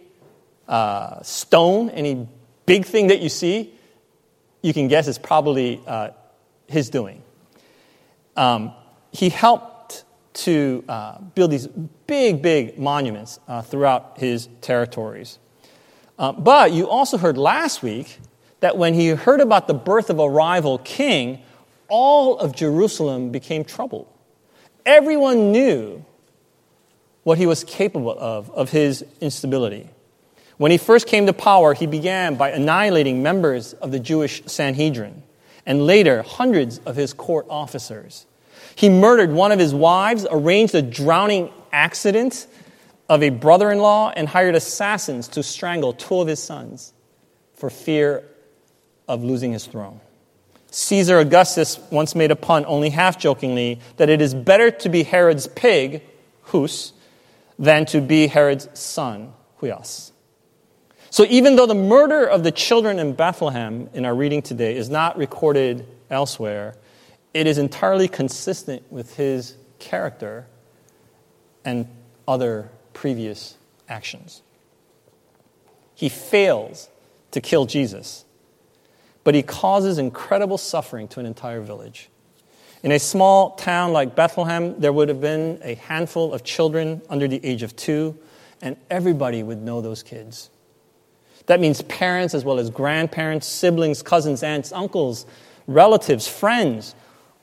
uh, 0.66 1.22
stone, 1.22 1.88
any 1.90 2.26
big 2.66 2.84
thing 2.84 3.06
that 3.08 3.20
you 3.20 3.28
see, 3.28 3.72
you 4.60 4.74
can 4.74 4.88
guess 4.88 5.06
is 5.06 5.18
probably 5.18 5.80
uh, 5.86 6.08
his 6.66 6.90
doing. 6.90 7.22
Um, 8.34 8.72
he 9.12 9.28
helped 9.28 10.02
to 10.32 10.82
uh, 10.88 11.18
build 11.36 11.52
these 11.52 11.68
big, 12.06 12.42
big 12.42 12.78
monuments 12.78 13.38
uh, 13.48 13.62
throughout 13.62 14.18
his 14.18 14.48
territories. 14.60 15.38
Uh, 16.18 16.32
but 16.32 16.72
you 16.72 16.88
also 16.88 17.18
heard 17.18 17.36
last 17.36 17.82
week 17.82 18.18
that 18.60 18.76
when 18.76 18.94
he 18.94 19.08
heard 19.08 19.40
about 19.40 19.66
the 19.66 19.74
birth 19.74 20.10
of 20.10 20.18
a 20.18 20.28
rival 20.28 20.78
king, 20.78 21.42
all 21.88 22.38
of 22.38 22.54
Jerusalem 22.54 23.30
became 23.30 23.64
troubled. 23.64 24.06
Everyone 24.86 25.52
knew 25.52 26.04
what 27.24 27.38
he 27.38 27.46
was 27.46 27.64
capable 27.64 28.16
of, 28.18 28.50
of 28.50 28.70
his 28.70 29.04
instability. 29.20 29.88
When 30.56 30.70
he 30.70 30.78
first 30.78 31.08
came 31.08 31.26
to 31.26 31.32
power, 31.32 31.74
he 31.74 31.86
began 31.86 32.36
by 32.36 32.50
annihilating 32.50 33.22
members 33.22 33.72
of 33.74 33.90
the 33.90 33.98
Jewish 33.98 34.42
Sanhedrin 34.46 35.22
and 35.66 35.86
later 35.86 36.22
hundreds 36.22 36.78
of 36.80 36.96
his 36.96 37.12
court 37.12 37.46
officers. 37.50 38.26
He 38.76 38.88
murdered 38.88 39.30
one 39.32 39.52
of 39.52 39.58
his 39.58 39.74
wives, 39.74 40.26
arranged 40.30 40.74
a 40.74 40.82
drowning 40.82 41.50
accident 41.74 42.46
of 43.08 43.22
a 43.22 43.28
brother 43.28 43.70
in 43.70 43.78
law, 43.78 44.10
and 44.16 44.26
hired 44.26 44.54
assassins 44.54 45.28
to 45.28 45.42
strangle 45.42 45.92
two 45.92 46.20
of 46.20 46.26
his 46.26 46.42
sons 46.42 46.94
for 47.54 47.68
fear 47.68 48.24
of 49.06 49.22
losing 49.22 49.52
his 49.52 49.66
throne. 49.66 50.00
Caesar 50.70 51.18
Augustus 51.18 51.78
once 51.90 52.14
made 52.14 52.30
a 52.30 52.36
pun, 52.36 52.64
only 52.66 52.88
half 52.88 53.18
jokingly, 53.18 53.78
that 53.98 54.08
it 54.08 54.22
is 54.22 54.34
better 54.34 54.70
to 54.70 54.88
be 54.88 55.02
Herod's 55.02 55.46
pig, 55.48 56.02
Hus, 56.44 56.92
than 57.58 57.84
to 57.86 58.00
be 58.00 58.26
Herod's 58.26 58.68
son, 58.72 59.34
Huios. 59.60 60.12
So 61.10 61.24
even 61.28 61.56
though 61.56 61.66
the 61.66 61.74
murder 61.74 62.24
of 62.24 62.42
the 62.42 62.50
children 62.50 62.98
in 62.98 63.12
Bethlehem 63.12 63.88
in 63.92 64.04
our 64.04 64.14
reading 64.14 64.42
today 64.42 64.76
is 64.76 64.90
not 64.90 65.16
recorded 65.16 65.86
elsewhere, 66.10 66.74
it 67.34 67.46
is 67.46 67.58
entirely 67.58 68.08
consistent 68.08 68.90
with 68.90 69.14
his 69.14 69.56
character 69.78 70.46
and 71.64 71.88
other 72.26 72.70
previous 72.92 73.56
actions. 73.88 74.42
He 75.94 76.08
fails 76.08 76.88
to 77.30 77.40
kill 77.40 77.66
Jesus, 77.66 78.24
but 79.22 79.34
he 79.34 79.42
causes 79.42 79.98
incredible 79.98 80.58
suffering 80.58 81.08
to 81.08 81.20
an 81.20 81.26
entire 81.26 81.60
village. 81.60 82.08
In 82.82 82.92
a 82.92 82.98
small 82.98 83.52
town 83.52 83.92
like 83.92 84.14
Bethlehem, 84.14 84.78
there 84.78 84.92
would 84.92 85.08
have 85.08 85.20
been 85.20 85.58
a 85.62 85.74
handful 85.74 86.34
of 86.34 86.44
children 86.44 87.00
under 87.08 87.26
the 87.26 87.44
age 87.44 87.62
of 87.62 87.74
two, 87.74 88.18
and 88.60 88.76
everybody 88.90 89.42
would 89.42 89.62
know 89.62 89.80
those 89.80 90.02
kids. 90.02 90.50
That 91.46 91.60
means 91.60 91.82
parents 91.82 92.34
as 92.34 92.44
well 92.44 92.58
as 92.58 92.70
grandparents, 92.70 93.46
siblings, 93.46 94.02
cousins, 94.02 94.42
aunts, 94.42 94.72
uncles, 94.72 95.26
relatives, 95.66 96.26
friends, 96.28 96.94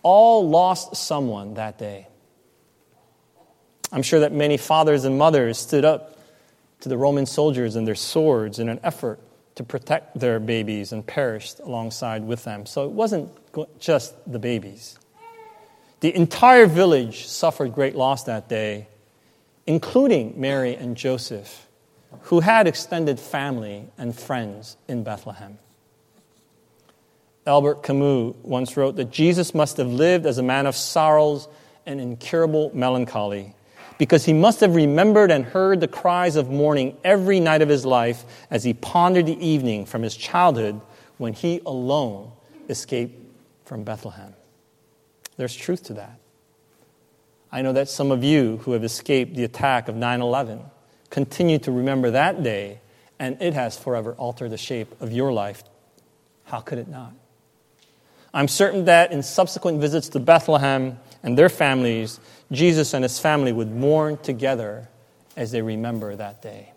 all 0.04 0.48
lost 0.48 0.96
someone 0.96 1.56
that 1.56 1.78
day. 1.78 2.08
I'm 3.92 4.04
sure 4.04 4.22
that 4.22 4.32
many 4.32 4.58
fathers 4.58 5.04
and 5.04 5.18
mothers 5.18 5.58
stood 5.58 5.84
up 5.84 6.18
to 6.82 6.90
the 6.90 6.98
Roman 6.98 7.26
soldiers 7.26 7.76
and 7.76 7.86
their 7.88 7.96
swords 7.96 8.60
in 8.60 8.70
an 8.70 8.80
effort 8.84 9.20
to 9.56 9.64
protect 9.64 10.20
their 10.20 10.40
babies 10.40 10.92
and 10.92 11.06
perished 11.06 11.60
alongside 11.60 12.24
with 12.24 12.44
them. 12.44 12.66
So 12.66 12.86
it 12.86 12.92
wasn't 12.92 13.30
just 13.80 14.14
the 14.32 14.40
babies. 14.40 14.98
The 16.00 16.16
entire 16.16 16.66
village 16.66 17.28
suffered 17.28 17.74
great 17.74 17.96
loss 17.96 18.24
that 18.24 18.48
day, 18.48 18.88
including 19.68 20.40
Mary 20.40 20.76
and 20.76 20.96
Joseph, 20.96 21.68
who 22.24 22.40
had 22.40 22.66
extended 22.66 23.20
family 23.20 23.88
and 23.98 24.18
friends 24.18 24.78
in 24.88 25.04
Bethlehem. 25.04 25.60
Albert 27.46 27.84
Camus 27.84 28.36
once 28.42 28.78
wrote 28.78 28.96
that 28.96 29.12
Jesus 29.12 29.54
must 29.54 29.78
have 29.78 29.88
lived 29.88 30.26
as 30.26 30.38
a 30.38 30.44
man 30.44 30.66
of 30.66 30.76
sorrows 30.76 31.48
and 31.86 32.00
incurable 32.00 32.72
melancholy 32.74 33.54
because 34.02 34.26
he 34.26 34.34
must 34.34 34.62
have 34.62 34.74
remembered 34.74 35.30
and 35.30 35.46
heard 35.46 35.80
the 35.80 35.88
cries 35.88 36.36
of 36.36 36.50
mourning 36.50 36.98
every 37.04 37.40
night 37.40 37.62
of 37.62 37.70
his 37.70 37.86
life 37.86 38.26
as 38.50 38.64
he 38.64 38.74
pondered 38.74 39.28
the 39.28 39.46
evening 39.46 39.86
from 39.86 40.02
his 40.02 40.18
childhood 40.18 40.82
when 41.20 41.34
he 41.34 41.62
alone 41.68 42.32
escaped 42.68 43.16
from 43.64 43.84
Bethlehem. 43.84 44.34
There's 45.38 45.56
truth 45.56 45.84
to 45.84 45.94
that. 45.94 46.20
I 47.52 47.62
know 47.62 47.74
that 47.74 47.90
some 47.90 48.10
of 48.10 48.24
you 48.24 48.58
who 48.64 48.72
have 48.72 48.84
escaped 48.84 49.36
the 49.36 49.44
attack 49.44 49.88
of 49.88 49.96
9 49.96 50.20
11 50.20 50.62
continue 51.12 51.60
to 51.60 51.72
remember 51.72 52.10
that 52.10 52.42
day, 52.42 52.82
and 53.20 53.40
it 53.40 53.54
has 53.54 53.78
forever 53.78 54.14
altered 54.14 54.50
the 54.50 54.58
shape 54.58 55.00
of 55.00 55.12
your 55.12 55.32
life. 55.32 55.64
How 56.46 56.60
could 56.60 56.80
it 56.80 56.88
not? 56.88 57.14
I'm 58.34 58.48
certain 58.48 58.86
that 58.86 59.12
in 59.12 59.22
subsequent 59.22 59.80
visits 59.80 60.10
to 60.10 60.20
Bethlehem 60.20 60.98
and 61.22 61.38
their 61.38 61.50
families, 61.50 62.20
Jesus 62.52 62.94
and 62.94 63.04
his 63.04 63.20
family 63.20 63.54
would 63.54 63.72
mourn 63.72 64.18
together 64.18 64.90
as 65.36 65.52
they 65.52 65.62
remember 65.62 66.16
that 66.16 66.42
day. 66.42 66.74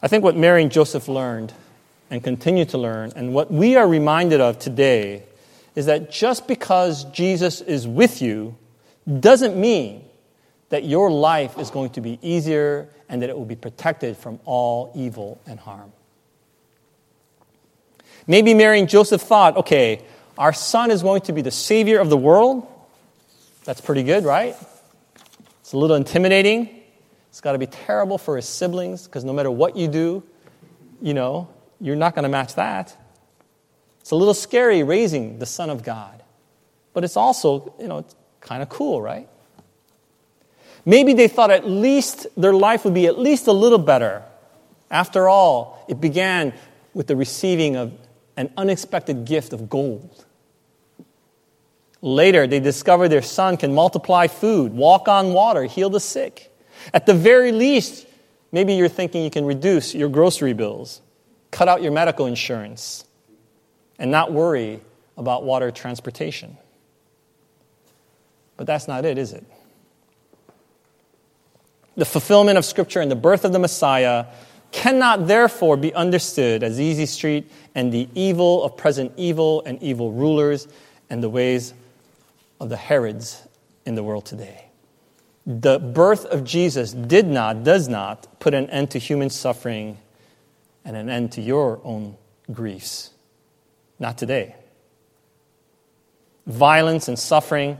I 0.00 0.08
think 0.08 0.24
what 0.24 0.36
Mary 0.36 0.62
and 0.62 0.70
Joseph 0.70 1.08
learned 1.08 1.52
and 2.10 2.22
continue 2.22 2.64
to 2.66 2.78
learn, 2.78 3.12
and 3.16 3.32
what 3.32 3.50
we 3.50 3.76
are 3.76 3.88
reminded 3.88 4.40
of 4.40 4.58
today, 4.58 5.22
is 5.74 5.86
that 5.86 6.10
just 6.10 6.46
because 6.46 7.04
Jesus 7.04 7.60
is 7.62 7.88
with 7.88 8.20
you 8.20 8.56
doesn't 9.20 9.56
mean 9.56 10.04
that 10.68 10.84
your 10.84 11.10
life 11.10 11.58
is 11.58 11.70
going 11.70 11.90
to 11.90 12.00
be 12.00 12.18
easier 12.20 12.88
and 13.08 13.22
that 13.22 13.30
it 13.30 13.36
will 13.36 13.44
be 13.44 13.56
protected 13.56 14.16
from 14.16 14.38
all 14.44 14.92
evil 14.94 15.40
and 15.46 15.58
harm. 15.58 15.92
Maybe 18.26 18.54
Mary 18.54 18.78
and 18.78 18.88
Joseph 18.88 19.22
thought, 19.22 19.56
okay, 19.56 20.02
our 20.38 20.52
son 20.52 20.90
is 20.90 21.02
going 21.02 21.22
to 21.22 21.32
be 21.32 21.42
the 21.42 21.50
savior 21.50 21.98
of 21.98 22.10
the 22.10 22.16
world. 22.16 22.66
That's 23.64 23.80
pretty 23.80 24.02
good, 24.02 24.24
right? 24.24 24.56
It's 25.60 25.72
a 25.72 25.76
little 25.76 25.96
intimidating. 25.96 26.68
It's 27.28 27.40
got 27.40 27.52
to 27.52 27.58
be 27.58 27.66
terrible 27.66 28.18
for 28.18 28.36
his 28.36 28.48
siblings 28.48 29.06
because 29.06 29.24
no 29.24 29.32
matter 29.32 29.50
what 29.50 29.76
you 29.76 29.88
do, 29.88 30.22
you 31.00 31.14
know, 31.14 31.48
you're 31.80 31.96
not 31.96 32.14
going 32.14 32.24
to 32.24 32.28
match 32.28 32.54
that. 32.54 32.96
It's 34.00 34.10
a 34.10 34.16
little 34.16 34.34
scary 34.34 34.82
raising 34.82 35.38
the 35.38 35.46
Son 35.46 35.70
of 35.70 35.82
God. 35.82 36.22
But 36.92 37.04
it's 37.04 37.16
also, 37.16 37.74
you 37.80 37.88
know, 37.88 37.98
it's 37.98 38.14
kind 38.40 38.62
of 38.62 38.68
cool, 38.68 39.00
right? 39.00 39.28
Maybe 40.84 41.14
they 41.14 41.28
thought 41.28 41.50
at 41.50 41.66
least 41.66 42.26
their 42.36 42.52
life 42.52 42.84
would 42.84 42.94
be 42.94 43.06
at 43.06 43.18
least 43.18 43.46
a 43.46 43.52
little 43.52 43.78
better. 43.78 44.22
After 44.90 45.28
all, 45.28 45.84
it 45.88 46.00
began 46.00 46.52
with 46.92 47.06
the 47.06 47.16
receiving 47.16 47.76
of 47.76 47.92
an 48.36 48.50
unexpected 48.56 49.24
gift 49.24 49.52
of 49.52 49.68
gold. 49.68 50.24
Later, 52.00 52.46
they 52.46 52.58
discover 52.58 53.08
their 53.08 53.22
son 53.22 53.56
can 53.56 53.74
multiply 53.74 54.26
food, 54.26 54.72
walk 54.72 55.06
on 55.06 55.32
water, 55.32 55.64
heal 55.64 55.90
the 55.90 56.00
sick. 56.00 56.52
At 56.92 57.06
the 57.06 57.14
very 57.14 57.52
least, 57.52 58.06
maybe 58.50 58.74
you're 58.74 58.88
thinking 58.88 59.22
you 59.22 59.30
can 59.30 59.44
reduce 59.44 59.94
your 59.94 60.08
grocery 60.08 60.52
bills, 60.52 61.00
cut 61.50 61.68
out 61.68 61.82
your 61.82 61.92
medical 61.92 62.26
insurance, 62.26 63.04
and 63.98 64.10
not 64.10 64.32
worry 64.32 64.80
about 65.16 65.44
water 65.44 65.70
transportation. 65.70 66.56
But 68.56 68.66
that's 68.66 68.88
not 68.88 69.04
it, 69.04 69.16
is 69.16 69.32
it? 69.32 69.44
The 71.96 72.04
fulfillment 72.04 72.58
of 72.58 72.64
Scripture 72.64 73.00
and 73.00 73.10
the 73.10 73.16
birth 73.16 73.44
of 73.44 73.52
the 73.52 73.58
Messiah 73.58 74.26
cannot 74.72 75.26
therefore 75.26 75.76
be 75.76 75.94
understood 75.94 76.62
as 76.62 76.80
Easy 76.80 77.06
Street 77.06 77.50
and 77.74 77.92
the 77.92 78.08
evil 78.14 78.64
of 78.64 78.76
present 78.76 79.12
evil 79.16 79.62
and 79.64 79.80
evil 79.82 80.10
rulers 80.10 80.66
and 81.08 81.22
the 81.22 81.28
ways 81.28 81.74
of 82.58 82.68
the 82.68 82.76
Herods 82.76 83.46
in 83.84 83.94
the 83.94 84.02
world 84.02 84.24
today. 84.24 84.66
The 85.46 85.78
birth 85.78 86.24
of 86.26 86.44
Jesus 86.44 86.92
did 86.92 87.26
not, 87.26 87.64
does 87.64 87.88
not 87.88 88.40
put 88.40 88.54
an 88.54 88.70
end 88.70 88.92
to 88.92 88.98
human 88.98 89.28
suffering 89.28 89.98
and 90.84 90.96
an 90.96 91.08
end 91.08 91.32
to 91.32 91.42
your 91.42 91.80
own 91.84 92.16
griefs. 92.52 93.10
Not 93.98 94.18
today. 94.18 94.54
Violence 96.46 97.08
and 97.08 97.18
suffering, 97.18 97.78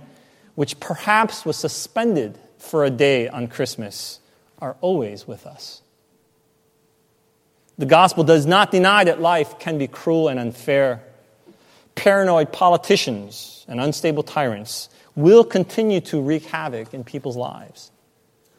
which 0.54 0.78
perhaps 0.78 1.44
was 1.44 1.56
suspended 1.56 2.38
for 2.58 2.84
a 2.84 2.90
day 2.90 3.28
on 3.28 3.48
Christmas, 3.48 4.20
are 4.58 4.76
always 4.80 5.26
with 5.26 5.46
us. 5.46 5.82
The 7.82 7.86
gospel 7.86 8.22
does 8.22 8.46
not 8.46 8.70
deny 8.70 9.02
that 9.02 9.20
life 9.20 9.58
can 9.58 9.76
be 9.76 9.88
cruel 9.88 10.28
and 10.28 10.38
unfair. 10.38 11.02
Paranoid 11.96 12.52
politicians 12.52 13.66
and 13.66 13.80
unstable 13.80 14.22
tyrants 14.22 14.88
will 15.16 15.42
continue 15.42 16.00
to 16.02 16.20
wreak 16.20 16.44
havoc 16.44 16.94
in 16.94 17.02
people's 17.02 17.36
lives. 17.36 17.90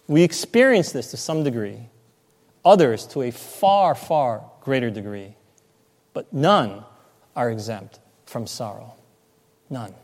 We 0.07 0.23
experience 0.23 0.91
this 0.91 1.11
to 1.11 1.15
some 1.15 1.45
degree, 1.45 1.87
others 2.65 3.07
to 3.13 3.21
a 3.21 3.31
far, 3.31 3.95
far 3.95 4.43
greater 4.59 4.89
degree, 4.89 5.37
but 6.13 6.33
none 6.33 6.83
are 7.33 7.49
exempt 7.49 8.01
from 8.25 8.45
sorrow. 8.45 8.93
None. 9.69 9.95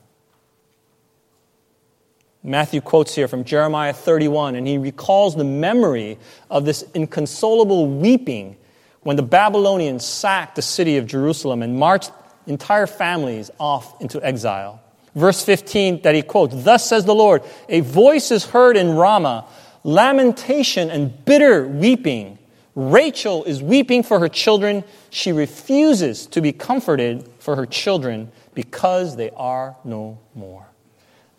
Matthew 2.42 2.80
quotes 2.80 3.14
here 3.16 3.28
from 3.28 3.44
Jeremiah 3.44 3.92
31, 3.92 4.56
and 4.56 4.66
he 4.66 4.78
recalls 4.78 5.36
the 5.36 5.44
memory 5.44 6.18
of 6.50 6.64
this 6.64 6.86
inconsolable 6.94 7.86
weeping 7.86 8.56
when 9.02 9.16
the 9.16 9.24
Babylonians 9.24 10.06
sacked 10.06 10.56
the 10.56 10.62
city 10.62 10.98
of 10.98 11.08
Jerusalem 11.08 11.62
and 11.64 11.78
marched 11.78 12.12
entire 12.48 12.88
families 12.88 13.50
off 13.60 14.00
into 14.02 14.24
exile. 14.24 14.82
Verse 15.16 15.44
15 15.44 16.02
that 16.02 16.16
he 16.16 16.22
quotes 16.22 16.64
Thus 16.64 16.88
says 16.88 17.06
the 17.06 17.16
Lord, 17.16 17.44
a 17.68 17.82
voice 17.82 18.32
is 18.32 18.46
heard 18.46 18.78
in 18.78 18.92
Ramah, 18.92 19.48
lamentation 19.84 20.90
and 20.90 21.26
bitter 21.26 21.68
weeping. 21.68 22.38
Rachel 22.76 23.44
is 23.44 23.62
weeping 23.62 24.04
for 24.04 24.20
her 24.20 24.30
children. 24.30 24.84
She 25.10 25.32
refuses 25.32 26.28
to 26.28 26.42
be 26.42 26.52
comforted 26.52 27.28
for 27.40 27.56
her 27.56 27.66
children 27.66 28.32
because 28.54 29.16
they 29.16 29.32
are 29.32 29.76
no 29.84 30.20
more. 30.36 30.66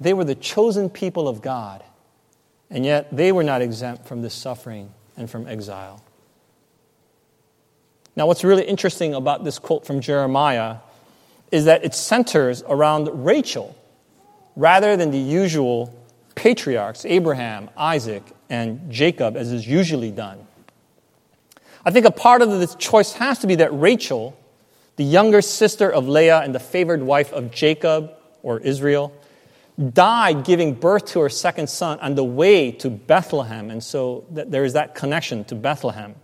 They 0.01 0.13
were 0.15 0.25
the 0.25 0.35
chosen 0.35 0.91
people 0.91 1.29
of 1.29 1.43
God, 1.43 1.85
and 2.71 2.85
yet 2.85 3.15
they 3.15 3.33
were 3.33 3.43
not 3.43 3.63
exempt 3.63 4.07
from 4.07 4.23
this 4.23 4.35
suffering 4.35 4.93
and 5.17 5.31
from 5.31 5.47
exile. 5.47 6.03
Now, 8.17 8.27
what's 8.27 8.45
really 8.45 8.65
interesting 8.65 9.15
about 9.15 9.45
this 9.45 9.59
quote 9.59 9.87
from 9.87 10.01
Jeremiah 10.01 10.77
is 11.51 11.65
that 11.65 11.85
it 11.85 11.95
centers 11.95 12.63
around 12.69 13.25
Rachel 13.25 13.77
rather 14.57 14.97
than 14.97 15.11
the 15.11 15.19
usual 15.19 15.95
patriarchs, 16.35 17.05
Abraham, 17.05 17.71
Isaac, 17.77 18.23
and 18.49 18.91
Jacob, 18.91 19.37
as 19.37 19.53
is 19.53 19.67
usually 19.67 20.11
done. 20.11 20.47
I 21.85 21.91
think 21.91 22.05
a 22.05 22.11
part 22.11 22.43
of 22.43 22.51
this 22.51 22.75
choice 22.75 23.13
has 23.15 23.39
to 23.39 23.47
be 23.47 23.55
that 23.57 23.73
Rachel, 23.73 24.37
the 24.97 25.05
younger 25.05 25.41
sister 25.41 25.91
of 25.91 26.09
Leah 26.09 26.41
and 26.41 26.55
the 26.55 26.61
favored 26.61 27.03
wife 27.03 27.33
of 27.33 27.51
Jacob 27.51 28.13
or 28.43 28.59
Israel, 28.61 29.13
died 29.93 30.45
giving 30.45 30.75
birth 30.75 31.07
to 31.07 31.21
her 31.21 31.29
second 31.29 31.71
son 31.71 31.99
on 32.01 32.15
the 32.17 32.25
way 32.25 32.71
to 32.73 32.91
Bethlehem, 32.91 33.71
and 33.71 33.83
so 33.83 34.27
there 34.31 34.65
is 34.65 34.75
that 34.75 34.95
connection 34.95 35.45
to 35.45 35.55
Bethlehem. 35.55 36.17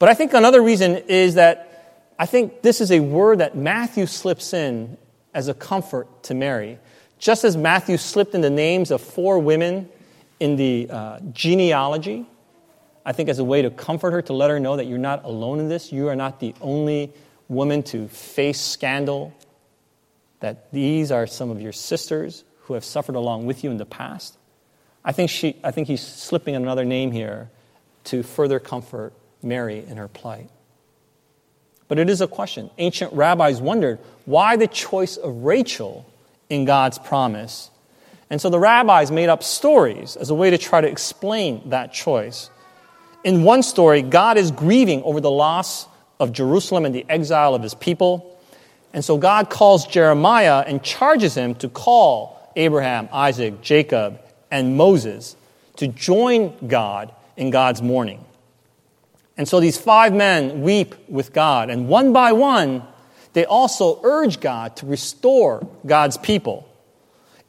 But 0.00 0.08
I 0.08 0.14
think 0.14 0.32
another 0.32 0.62
reason 0.62 0.96
is 0.96 1.34
that 1.34 2.14
I 2.18 2.24
think 2.24 2.62
this 2.62 2.80
is 2.80 2.90
a 2.90 3.00
word 3.00 3.38
that 3.38 3.54
Matthew 3.54 4.06
slips 4.06 4.54
in 4.54 4.96
as 5.34 5.48
a 5.48 5.54
comfort 5.54 6.24
to 6.24 6.34
Mary. 6.34 6.78
Just 7.18 7.44
as 7.44 7.54
Matthew 7.54 7.98
slipped 7.98 8.34
in 8.34 8.40
the 8.40 8.50
names 8.50 8.90
of 8.90 9.02
four 9.02 9.38
women 9.38 9.90
in 10.40 10.56
the 10.56 10.88
uh, 10.90 11.20
genealogy, 11.32 12.26
I 13.04 13.12
think 13.12 13.28
as 13.28 13.38
a 13.38 13.44
way 13.44 13.60
to 13.60 13.70
comfort 13.70 14.12
her, 14.12 14.22
to 14.22 14.32
let 14.32 14.48
her 14.48 14.58
know 14.58 14.76
that 14.76 14.86
you're 14.86 14.96
not 14.96 15.24
alone 15.24 15.60
in 15.60 15.68
this. 15.68 15.92
You 15.92 16.08
are 16.08 16.16
not 16.16 16.40
the 16.40 16.54
only 16.62 17.12
woman 17.48 17.82
to 17.82 18.08
face 18.08 18.60
scandal, 18.60 19.34
that 20.40 20.72
these 20.72 21.12
are 21.12 21.26
some 21.26 21.50
of 21.50 21.60
your 21.60 21.72
sisters 21.72 22.44
who 22.62 22.72
have 22.72 22.86
suffered 22.86 23.16
along 23.16 23.44
with 23.44 23.62
you 23.62 23.70
in 23.70 23.76
the 23.76 23.84
past. 23.84 24.38
I 25.04 25.12
think, 25.12 25.28
she, 25.28 25.56
I 25.62 25.72
think 25.72 25.88
he's 25.88 26.00
slipping 26.00 26.56
another 26.56 26.86
name 26.86 27.12
here 27.12 27.50
to 28.04 28.22
further 28.22 28.58
comfort 28.58 29.12
Mary 29.42 29.84
in 29.86 29.96
her 29.96 30.08
plight. 30.08 30.50
But 31.88 31.98
it 31.98 32.08
is 32.08 32.20
a 32.20 32.28
question. 32.28 32.70
Ancient 32.78 33.12
rabbis 33.12 33.60
wondered 33.60 33.98
why 34.24 34.56
the 34.56 34.68
choice 34.68 35.16
of 35.16 35.42
Rachel 35.44 36.06
in 36.48 36.64
God's 36.64 36.98
promise. 36.98 37.70
And 38.30 38.40
so 38.40 38.48
the 38.48 38.58
rabbis 38.60 39.10
made 39.10 39.28
up 39.28 39.42
stories 39.42 40.16
as 40.16 40.30
a 40.30 40.34
way 40.34 40.50
to 40.50 40.58
try 40.58 40.80
to 40.80 40.88
explain 40.88 41.70
that 41.70 41.92
choice. 41.92 42.48
In 43.24 43.42
one 43.42 43.62
story, 43.62 44.02
God 44.02 44.38
is 44.38 44.50
grieving 44.50 45.02
over 45.02 45.20
the 45.20 45.30
loss 45.30 45.86
of 46.20 46.32
Jerusalem 46.32 46.84
and 46.84 46.94
the 46.94 47.04
exile 47.08 47.54
of 47.54 47.62
his 47.62 47.74
people. 47.74 48.40
And 48.92 49.04
so 49.04 49.18
God 49.18 49.50
calls 49.50 49.86
Jeremiah 49.86 50.62
and 50.66 50.82
charges 50.82 51.34
him 51.34 51.54
to 51.56 51.68
call 51.68 52.52
Abraham, 52.56 53.08
Isaac, 53.12 53.62
Jacob, 53.62 54.20
and 54.50 54.76
Moses 54.76 55.36
to 55.76 55.88
join 55.88 56.68
God 56.68 57.12
in 57.36 57.50
God's 57.50 57.82
mourning. 57.82 58.24
And 59.40 59.48
so 59.48 59.58
these 59.58 59.78
five 59.78 60.12
men 60.12 60.60
weep 60.60 60.94
with 61.08 61.32
God, 61.32 61.70
and 61.70 61.88
one 61.88 62.12
by 62.12 62.32
one, 62.32 62.82
they 63.32 63.46
also 63.46 63.98
urge 64.04 64.38
God 64.38 64.76
to 64.76 64.86
restore 64.86 65.66
God's 65.86 66.18
people. 66.18 66.68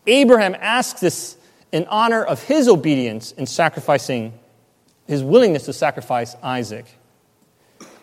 Abraham 0.08 0.56
asks 0.58 1.02
this 1.02 1.36
in 1.70 1.86
honor 1.88 2.24
of 2.24 2.42
his 2.44 2.70
obedience 2.70 3.34
in 3.34 3.46
sacrificing, 3.46 4.32
his 5.06 5.22
willingness 5.22 5.66
to 5.66 5.74
sacrifice 5.74 6.34
Isaac. 6.42 6.86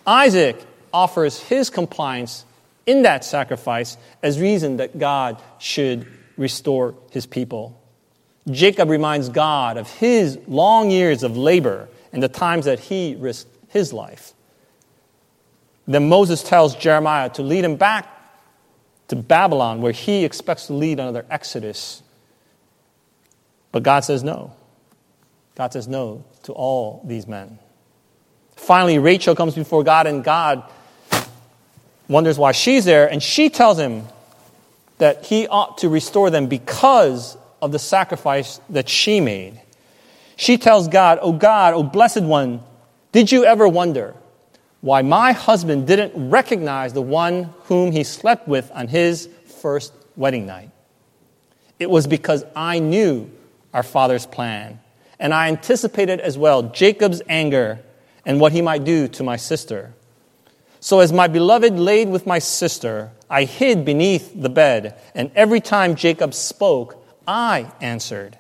Isaac 0.07 0.63
offers 0.93 1.41
his 1.41 1.71
compliance 1.71 2.45
in 2.85 3.05
that 3.05 3.25
sacrifice 3.25 3.97
as 4.23 4.39
reason 4.39 4.77
that 4.77 4.99
God 4.99 5.41
should 5.57 6.07
restore 6.37 6.95
his 7.11 7.25
people. 7.25 7.81
Jacob 8.51 8.91
reminds 8.91 9.31
God 9.31 9.79
of 9.79 9.89
his 9.89 10.39
long 10.47 10.91
years 10.91 11.23
of 11.23 11.39
labor 11.39 11.89
and 12.13 12.23
the 12.23 12.29
times 12.29 12.67
that 12.67 12.81
he 12.81 13.17
risked 13.19 13.49
his 13.69 13.93
life. 13.93 14.33
Then 15.87 16.09
Moses 16.09 16.43
tells 16.43 16.77
Jeremiah 16.77 17.31
to 17.31 17.43
lead 17.43 17.65
him 17.65 17.77
back 17.77 18.07
to 19.09 19.17
Babylon, 19.17 19.81
where 19.81 19.93
he 19.93 20.25
expects 20.25 20.67
to 20.67 20.75
lead 20.75 21.01
another 21.01 21.25
exodus. 21.31 22.03
But 23.73 23.83
God 23.83 24.01
says 24.01 24.23
no. 24.23 24.53
God 25.55 25.73
says 25.73 25.89
no 25.89 26.25
to 26.45 26.53
all 26.53 27.03
these 27.05 27.27
men. 27.27 27.59
Finally, 28.57 28.99
Rachel 28.99 29.35
comes 29.35 29.55
before 29.55 29.83
God, 29.83 30.07
and 30.07 30.23
God 30.23 30.63
wonders 32.07 32.39
why 32.39 32.53
she's 32.53 32.85
there, 32.85 33.11
and 33.11 33.23
she 33.23 33.49
tells 33.49 33.79
him 33.79 34.05
that 34.99 35.25
he 35.25 35.47
ought 35.47 35.79
to 35.79 35.89
restore 35.89 36.29
them 36.29 36.47
because 36.47 37.37
of 37.63 37.73
the 37.73 37.79
sacrifice 37.79 38.61
that 38.69 38.89
she 38.89 39.21
made. 39.21 39.61
She 40.37 40.59
tells 40.59 40.89
God, 40.89 41.19
Oh 41.23 41.33
God, 41.33 41.75
oh 41.75 41.83
blessed 41.83 42.23
one, 42.23 42.63
did 43.13 43.33
you 43.33 43.45
ever 43.45 43.67
wonder 43.67 44.15
why 44.81 45.03
my 45.03 45.33
husband 45.33 45.87
didn't 45.87 46.31
recognize 46.31 46.93
the 46.93 47.03
one 47.03 47.55
whom 47.65 47.91
he 47.91 48.05
slept 48.05 48.47
with 48.47 48.71
on 48.75 48.89
his 48.89 49.29
first 49.63 49.93
wedding 50.17 50.47
night? 50.47 50.71
It 51.79 51.91
was 51.91 52.07
because 52.07 52.45
I 52.55 52.79
knew 52.79 53.31
our 53.73 53.83
father's 53.83 54.27
plan, 54.27 54.81
and 55.19 55.33
I 55.33 55.49
anticipated 55.49 56.21
as 56.21 56.37
well 56.37 56.65
Jacob's 56.65 57.23
anger 57.29 57.81
and 58.25 58.41
what 58.41 58.53
he 58.53 58.63
might 58.63 58.85
do 58.85 59.09
to 59.09 59.23
my 59.23 59.37
sister. 59.37 59.95
So, 60.81 61.01
as 61.01 61.13
my 61.13 61.27
beloved 61.27 61.79
laid 61.79 62.09
with 62.09 62.27
my 62.27 62.39
sister, 62.39 63.11
I 63.29 63.45
hid 63.45 63.85
beneath 63.85 64.33
the 64.35 64.49
bed, 64.49 65.01
and 65.15 65.31
every 65.35 65.61
time 65.61 65.97
Jacob 65.97 66.35
spoke, 66.35 67.05
I 67.27 67.71
answered. 67.81 68.39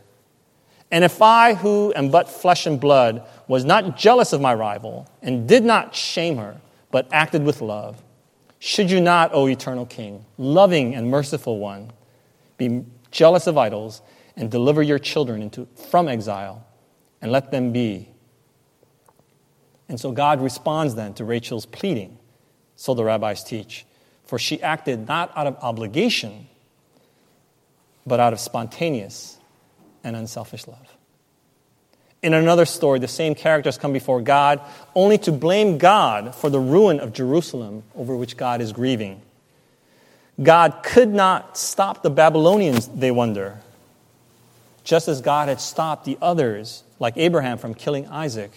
And 0.90 1.04
if 1.04 1.20
I, 1.20 1.54
who 1.54 1.92
am 1.94 2.10
but 2.10 2.28
flesh 2.28 2.66
and 2.66 2.80
blood, 2.80 3.26
was 3.48 3.64
not 3.64 3.96
jealous 3.96 4.32
of 4.32 4.40
my 4.40 4.54
rival, 4.54 5.08
and 5.22 5.48
did 5.48 5.64
not 5.64 5.94
shame 5.94 6.36
her, 6.36 6.60
but 6.90 7.08
acted 7.10 7.42
with 7.42 7.60
love, 7.60 8.02
should 8.58 8.90
you 8.90 9.00
not, 9.00 9.32
O 9.32 9.46
eternal 9.46 9.86
King, 9.86 10.24
loving 10.36 10.94
and 10.94 11.10
merciful 11.10 11.58
one, 11.58 11.92
be 12.56 12.84
jealous 13.10 13.46
of 13.46 13.56
idols 13.56 14.02
and 14.36 14.50
deliver 14.50 14.82
your 14.82 14.98
children 14.98 15.42
into, 15.42 15.66
from 15.90 16.08
exile 16.08 16.66
and 17.22 17.30
let 17.30 17.50
them 17.50 17.72
be? 17.72 18.08
And 19.88 19.98
so 19.98 20.12
God 20.12 20.42
responds 20.42 20.96
then 20.96 21.14
to 21.14 21.24
Rachel's 21.24 21.66
pleading, 21.66 22.18
so 22.76 22.94
the 22.94 23.04
rabbis 23.04 23.44
teach, 23.44 23.86
for 24.24 24.38
she 24.38 24.60
acted 24.60 25.06
not 25.06 25.32
out 25.36 25.46
of 25.46 25.56
obligation, 25.62 26.48
but 28.06 28.20
out 28.20 28.32
of 28.32 28.40
spontaneous 28.40 29.38
and 30.04 30.16
unselfish 30.16 30.66
love. 30.66 30.97
In 32.22 32.34
another 32.34 32.64
story, 32.64 32.98
the 32.98 33.08
same 33.08 33.34
characters 33.34 33.78
come 33.78 33.92
before 33.92 34.20
God 34.20 34.60
only 34.94 35.18
to 35.18 35.32
blame 35.32 35.78
God 35.78 36.34
for 36.34 36.50
the 36.50 36.58
ruin 36.58 36.98
of 36.98 37.12
Jerusalem 37.12 37.84
over 37.94 38.16
which 38.16 38.36
God 38.36 38.60
is 38.60 38.72
grieving. 38.72 39.22
God 40.42 40.82
could 40.82 41.12
not 41.12 41.56
stop 41.56 42.02
the 42.02 42.10
Babylonians, 42.10 42.88
they 42.88 43.10
wonder, 43.10 43.58
just 44.84 45.08
as 45.08 45.20
God 45.20 45.48
had 45.48 45.60
stopped 45.60 46.04
the 46.04 46.18
others, 46.20 46.82
like 46.98 47.14
Abraham, 47.16 47.58
from 47.58 47.74
killing 47.74 48.06
Isaac. 48.08 48.52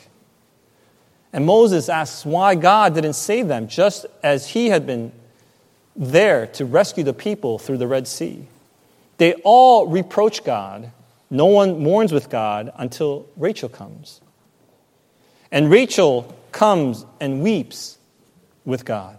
And 1.33 1.45
Moses 1.45 1.87
asks 1.87 2.25
why 2.25 2.55
God 2.55 2.93
didn't 2.93 3.13
save 3.13 3.47
them, 3.47 3.67
just 3.67 4.05
as 4.21 4.49
he 4.49 4.67
had 4.67 4.85
been 4.85 5.11
there 5.95 6.47
to 6.47 6.65
rescue 6.65 7.03
the 7.03 7.13
people 7.13 7.57
through 7.57 7.77
the 7.77 7.87
Red 7.87 8.07
Sea. 8.07 8.47
They 9.17 9.33
all 9.43 9.87
reproach 9.87 10.43
God 10.43 10.91
no 11.31 11.45
one 11.45 11.79
mourns 11.79 12.11
with 12.11 12.29
God 12.29 12.71
until 12.75 13.25
Rachel 13.37 13.69
comes. 13.69 14.19
And 15.49 15.71
Rachel 15.71 16.37
comes 16.51 17.05
and 17.21 17.41
weeps 17.41 17.97
with 18.65 18.83
God. 18.83 19.17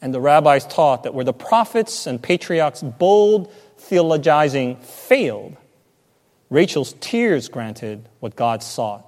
And 0.00 0.12
the 0.12 0.20
rabbis 0.20 0.66
taught 0.66 1.04
that 1.04 1.14
where 1.14 1.24
the 1.24 1.34
prophets 1.34 2.06
and 2.06 2.20
patriarchs' 2.20 2.82
bold 2.82 3.52
theologizing 3.78 4.82
failed, 4.82 5.56
Rachel's 6.48 6.94
tears 6.94 7.48
granted 7.48 8.08
what 8.20 8.34
God 8.34 8.62
sought, 8.62 9.06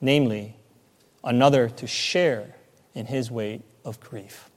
namely, 0.00 0.56
another 1.22 1.68
to 1.68 1.86
share 1.86 2.56
in 2.94 3.06
his 3.06 3.30
weight 3.30 3.62
of 3.84 4.00
grief. 4.00 4.50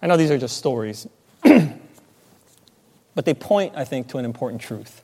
I 0.00 0.06
know 0.06 0.16
these 0.16 0.30
are 0.30 0.38
just 0.38 0.56
stories, 0.56 1.06
but 1.42 3.24
they 3.24 3.34
point, 3.34 3.74
I 3.76 3.84
think, 3.84 4.08
to 4.08 4.18
an 4.18 4.24
important 4.24 4.62
truth. 4.62 5.02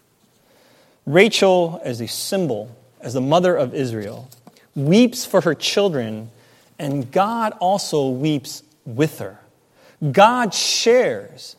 Rachel, 1.08 1.80
as 1.84 2.02
a 2.02 2.06
symbol, 2.06 2.70
as 3.00 3.14
the 3.14 3.22
mother 3.22 3.56
of 3.56 3.74
Israel, 3.74 4.28
weeps 4.74 5.24
for 5.24 5.40
her 5.40 5.54
children, 5.54 6.30
and 6.78 7.10
God 7.10 7.54
also 7.60 8.10
weeps 8.10 8.62
with 8.84 9.18
her. 9.20 9.38
God 10.12 10.52
shares 10.52 11.56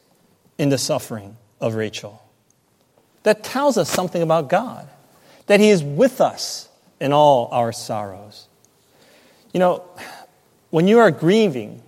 in 0.59 0.69
the 0.69 0.77
suffering 0.77 1.35
of 1.59 1.73
Rachel. 1.73 2.23
That 3.23 3.43
tells 3.43 3.79
us 3.79 3.89
something 3.89 4.21
about 4.21 4.49
God, 4.49 4.87
that 5.47 5.59
He 5.59 5.69
is 5.69 5.83
with 5.83 6.21
us 6.21 6.69
in 7.01 7.11
all 7.11 7.49
our 7.51 7.71
sorrows. 7.71 8.47
You 9.51 9.61
know, 9.61 9.83
when 10.69 10.87
you 10.87 10.99
are 10.99 11.09
grieving, 11.09 11.81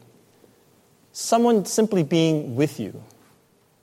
someone 1.13 1.65
simply 1.65 2.01
being 2.01 2.55
with 2.55 2.79
you, 2.79 3.03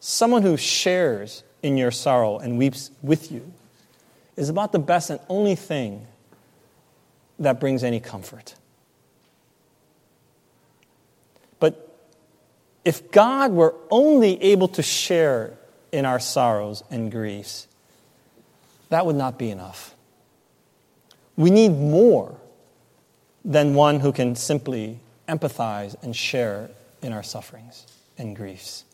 someone 0.00 0.42
who 0.42 0.56
shares 0.56 1.44
in 1.62 1.76
your 1.76 1.92
sorrow 1.92 2.38
and 2.38 2.58
weeps 2.58 2.90
with 3.02 3.30
you, 3.30 3.52
is 4.38 4.48
about 4.48 4.70
the 4.70 4.78
best 4.78 5.10
and 5.10 5.18
only 5.28 5.56
thing 5.56 6.06
that 7.40 7.58
brings 7.58 7.82
any 7.82 7.98
comfort. 7.98 8.54
But 11.58 11.98
if 12.84 13.10
God 13.10 13.52
were 13.52 13.74
only 13.90 14.40
able 14.42 14.68
to 14.68 14.82
share 14.82 15.54
in 15.90 16.06
our 16.06 16.20
sorrows 16.20 16.84
and 16.88 17.10
griefs, 17.10 17.66
that 18.90 19.04
would 19.04 19.16
not 19.16 19.38
be 19.38 19.50
enough. 19.50 19.94
We 21.36 21.50
need 21.50 21.70
more 21.70 22.36
than 23.44 23.74
one 23.74 23.98
who 23.98 24.12
can 24.12 24.36
simply 24.36 25.00
empathize 25.28 26.00
and 26.02 26.14
share 26.14 26.70
in 27.02 27.12
our 27.12 27.24
sufferings 27.24 27.86
and 28.16 28.36
griefs. 28.36 28.84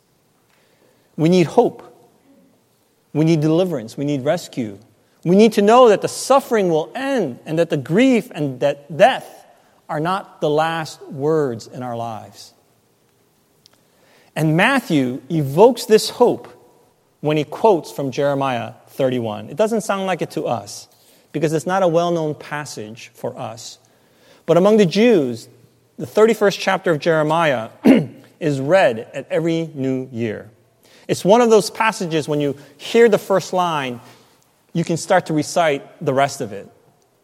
We 1.17 1.29
need 1.29 1.47
hope. 1.47 1.83
We 3.13 3.25
need 3.27 3.41
deliverance. 3.41 3.97
We 3.97 4.05
need 4.05 4.25
rescue. 4.25 4.79
We 5.25 5.37
need 5.37 5.55
to 5.55 5.63
know 5.63 5.89
that 5.89 6.03
the 6.03 6.09
suffering 6.09 6.69
will 6.69 6.93
end 6.95 7.39
and 7.47 7.59
that 7.59 7.71
the 7.71 7.79
grief 7.79 8.31
and 8.31 8.61
that 8.61 8.95
death 8.95 9.47
are 9.89 10.01
not 10.01 10.41
the 10.41 10.51
last 10.51 11.03
words 11.03 11.67
in 11.67 11.83
our 11.83 11.97
lives. 11.97 12.53
And 14.37 14.57
Matthew 14.57 15.23
evokes 15.31 15.87
this 15.87 16.11
hope 16.11 16.49
when 17.21 17.37
he 17.37 17.45
quotes 17.45 17.91
from 17.91 18.11
Jeremiah 18.11 18.75
31. 18.89 19.49
It 19.49 19.57
doesn't 19.57 19.81
sound 19.81 20.07
like 20.07 20.21
it 20.21 20.33
to 20.33 20.45
us 20.45 20.89
because 21.33 21.53
it's 21.53 21.67
not 21.67 21.83
a 21.83 21.89
well 21.89 22.11
known 22.11 22.35
passage 22.35 23.11
for 23.15 23.37
us. 23.39 23.79
But 24.47 24.57
among 24.57 24.77
the 24.77 24.87
Jews, 24.87 25.49
the 25.97 26.07
31st 26.07 26.59
chapter 26.59 26.91
of 26.91 26.99
Jeremiah 26.99 27.71
is 28.41 28.61
read 28.61 28.99
at 29.15 29.27
every 29.31 29.71
new 29.75 30.09
year. 30.13 30.51
It's 31.07 31.25
one 31.25 31.41
of 31.41 31.51
those 31.51 31.71
passages 31.71 32.29
when 32.29 32.41
you 32.41 32.57
hear 32.77 33.09
the 33.09 33.19
first 33.19 33.53
line, 33.53 34.01
you 34.75 34.85
can 34.85 34.99
start 34.99 35.27
to 35.27 35.33
recite 35.33 36.05
the 36.05 36.13
rest 36.13 36.43
of 36.43 36.53
it. 36.53 36.71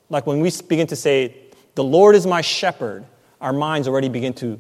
Like 0.09 0.27
when 0.27 0.41
we 0.41 0.51
begin 0.67 0.87
to 0.87 0.97
say, 0.97 1.37
The 1.75 1.85
Lord 1.85 2.15
is 2.15 2.27
my 2.27 2.41
shepherd, 2.41 3.05
our 3.41 3.53
minds 3.53 3.87
already 3.87 4.09
begin 4.09 4.33
to 4.35 4.59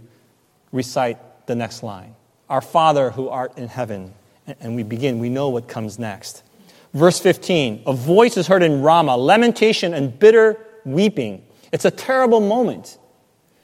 recite 0.72 1.46
the 1.46 1.54
next 1.54 1.82
line. 1.82 2.14
Our 2.48 2.60
Father 2.60 3.10
who 3.10 3.28
art 3.28 3.56
in 3.56 3.68
heaven. 3.68 4.12
And 4.60 4.74
we 4.74 4.82
begin, 4.82 5.20
we 5.20 5.28
know 5.28 5.48
what 5.48 5.68
comes 5.68 5.98
next. 5.98 6.42
Verse 6.92 7.20
15 7.20 7.84
A 7.86 7.92
voice 7.92 8.36
is 8.36 8.48
heard 8.48 8.62
in 8.62 8.82
Ramah, 8.82 9.16
lamentation 9.16 9.94
and 9.94 10.18
bitter 10.18 10.58
weeping. 10.84 11.44
It's 11.72 11.84
a 11.84 11.90
terrible 11.90 12.40
moment. 12.40 12.98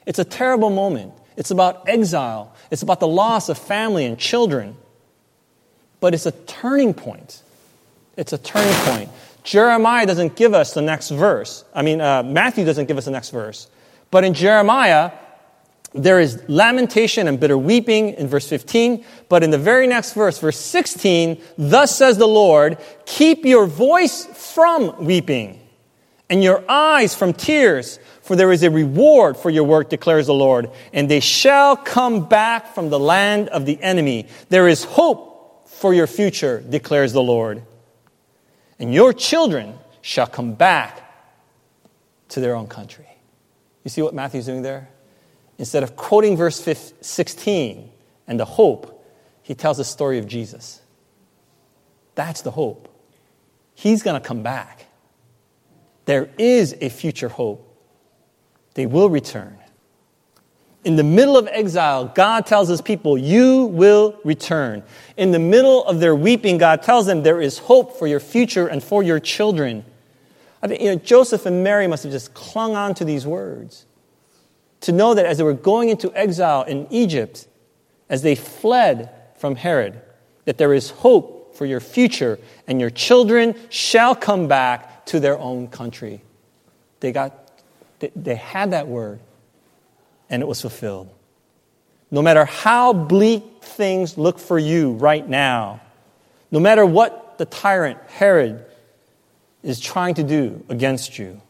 It's 0.05 0.19
a 0.19 0.23
terrible 0.23 0.69
moment. 0.69 1.13
It's 1.35 1.51
about 1.51 1.87
exile, 1.87 2.55
it's 2.71 2.81
about 2.81 2.99
the 2.99 3.07
loss 3.07 3.49
of 3.49 3.57
family 3.57 4.05
and 4.05 4.17
children. 4.17 4.75
But 5.99 6.13
it's 6.13 6.25
a 6.25 6.31
turning 6.31 6.93
point. 6.93 7.41
It's 8.17 8.33
a 8.33 8.37
turning 8.37 8.73
point. 8.73 9.09
Jeremiah 9.43 10.05
doesn't 10.05 10.35
give 10.35 10.53
us 10.53 10.73
the 10.73 10.81
next 10.81 11.09
verse. 11.09 11.63
I 11.73 11.83
mean, 11.83 12.01
uh, 12.01 12.23
Matthew 12.23 12.65
doesn't 12.65 12.87
give 12.87 12.97
us 12.97 13.05
the 13.05 13.11
next 13.11 13.29
verse. 13.29 13.69
But 14.11 14.23
in 14.23 14.33
Jeremiah, 14.33 15.11
there 15.93 16.19
is 16.19 16.41
lamentation 16.49 17.27
and 17.27 17.39
bitter 17.39 17.57
weeping 17.57 18.09
in 18.09 18.27
verse 18.27 18.49
15. 18.49 19.05
But 19.29 19.43
in 19.43 19.51
the 19.51 19.57
very 19.57 19.87
next 19.87 20.13
verse, 20.13 20.39
verse 20.39 20.59
16, 20.59 21.41
thus 21.57 21.95
says 21.95 22.17
the 22.17 22.27
Lord, 22.27 22.77
keep 23.05 23.45
your 23.45 23.67
voice 23.67 24.25
from 24.25 25.05
weeping 25.05 25.61
and 26.29 26.43
your 26.43 26.69
eyes 26.69 27.15
from 27.15 27.31
tears, 27.31 27.99
for 28.21 28.35
there 28.35 28.51
is 28.51 28.63
a 28.63 28.69
reward 28.69 29.37
for 29.37 29.49
your 29.49 29.63
work, 29.63 29.89
declares 29.89 30.27
the 30.27 30.33
Lord, 30.33 30.69
and 30.91 31.09
they 31.09 31.21
shall 31.21 31.77
come 31.77 32.27
back 32.27 32.75
from 32.75 32.89
the 32.89 32.99
land 32.99 33.47
of 33.49 33.65
the 33.65 33.81
enemy. 33.81 34.27
There 34.49 34.67
is 34.67 34.83
hope 34.83 35.69
for 35.69 35.93
your 35.93 36.07
future, 36.07 36.59
declares 36.59 37.13
the 37.13 37.23
Lord 37.23 37.63
and 38.79 38.93
your 38.93 39.13
children 39.13 39.77
shall 40.01 40.27
come 40.27 40.53
back 40.53 41.03
to 42.29 42.39
their 42.39 42.55
own 42.55 42.67
country. 42.67 43.07
You 43.83 43.89
see 43.89 44.01
what 44.01 44.13
Matthew's 44.13 44.45
doing 44.45 44.61
there? 44.61 44.89
Instead 45.57 45.83
of 45.83 45.95
quoting 45.95 46.37
verse 46.37 46.59
16 47.01 47.89
and 48.27 48.39
the 48.39 48.45
hope, 48.45 49.05
he 49.41 49.55
tells 49.55 49.77
the 49.77 49.83
story 49.83 50.19
of 50.19 50.27
Jesus. 50.27 50.81
That's 52.15 52.41
the 52.41 52.51
hope. 52.51 52.93
He's 53.75 54.03
going 54.03 54.19
to 54.19 54.27
come 54.27 54.43
back. 54.43 54.85
There 56.05 56.29
is 56.37 56.75
a 56.81 56.89
future 56.89 57.29
hope. 57.29 57.63
They 58.73 58.85
will 58.85 59.09
return. 59.09 59.57
In 60.87 60.95
the 60.95 61.03
middle 61.03 61.35
of 61.35 61.49
exile, 61.51 62.05
God 62.05 62.45
tells 62.45 62.69
his 62.69 62.79
people, 62.79 63.17
You 63.17 63.65
will 63.65 64.17
return. 64.23 64.83
In 65.17 65.31
the 65.31 65.37
middle 65.37 65.83
of 65.83 65.99
their 65.99 66.15
weeping, 66.15 66.57
God 66.57 66.81
tells 66.81 67.05
them, 67.05 67.23
There 67.23 67.41
is 67.41 67.57
hope 67.57 67.99
for 67.99 68.07
your 68.07 68.21
future 68.21 68.67
and 68.67 68.81
for 68.81 69.03
your 69.03 69.19
children. 69.19 69.83
I 70.63 70.69
think 70.69 70.81
you 70.81 70.87
know, 70.87 70.95
Joseph 70.95 71.45
and 71.45 71.61
Mary 71.61 71.87
must 71.87 72.03
have 72.03 72.13
just 72.13 72.33
clung 72.33 72.77
on 72.77 72.95
to 72.95 73.03
these 73.03 73.27
words 73.27 73.85
to 74.79 74.93
know 74.93 75.13
that 75.13 75.25
as 75.25 75.39
they 75.39 75.43
were 75.43 75.51
going 75.51 75.89
into 75.89 76.09
exile 76.15 76.63
in 76.63 76.87
Egypt, 76.89 77.49
as 78.07 78.21
they 78.21 78.35
fled 78.35 79.09
from 79.35 79.57
Herod, 79.57 79.99
that 80.45 80.57
there 80.57 80.73
is 80.73 80.91
hope 80.91 81.53
for 81.53 81.65
your 81.65 81.81
future 81.81 82.39
and 82.65 82.79
your 82.79 82.91
children 82.91 83.55
shall 83.67 84.15
come 84.15 84.47
back 84.47 85.05
to 85.07 85.19
their 85.19 85.37
own 85.37 85.67
country. 85.67 86.21
They, 87.01 87.11
got, 87.11 87.51
they, 87.99 88.09
they 88.15 88.35
had 88.35 88.71
that 88.71 88.87
word 88.87 89.19
and 90.29 90.41
it 90.41 90.45
was 90.45 90.61
fulfilled. 90.61 91.09
No 92.09 92.21
matter 92.21 92.45
how 92.45 92.93
bleak 92.93 93.43
things 93.61 94.17
look 94.17 94.39
for 94.39 94.57
you 94.57 94.93
right 94.93 95.27
now, 95.27 95.81
no 96.51 96.59
matter 96.59 96.85
what 96.85 97.37
the 97.37 97.45
tyrant, 97.45 97.99
Herod, 98.07 98.65
is 99.63 99.79
trying 99.79 100.15
to 100.15 100.23
do 100.23 100.63
against 100.69 101.19
you, 101.19 101.41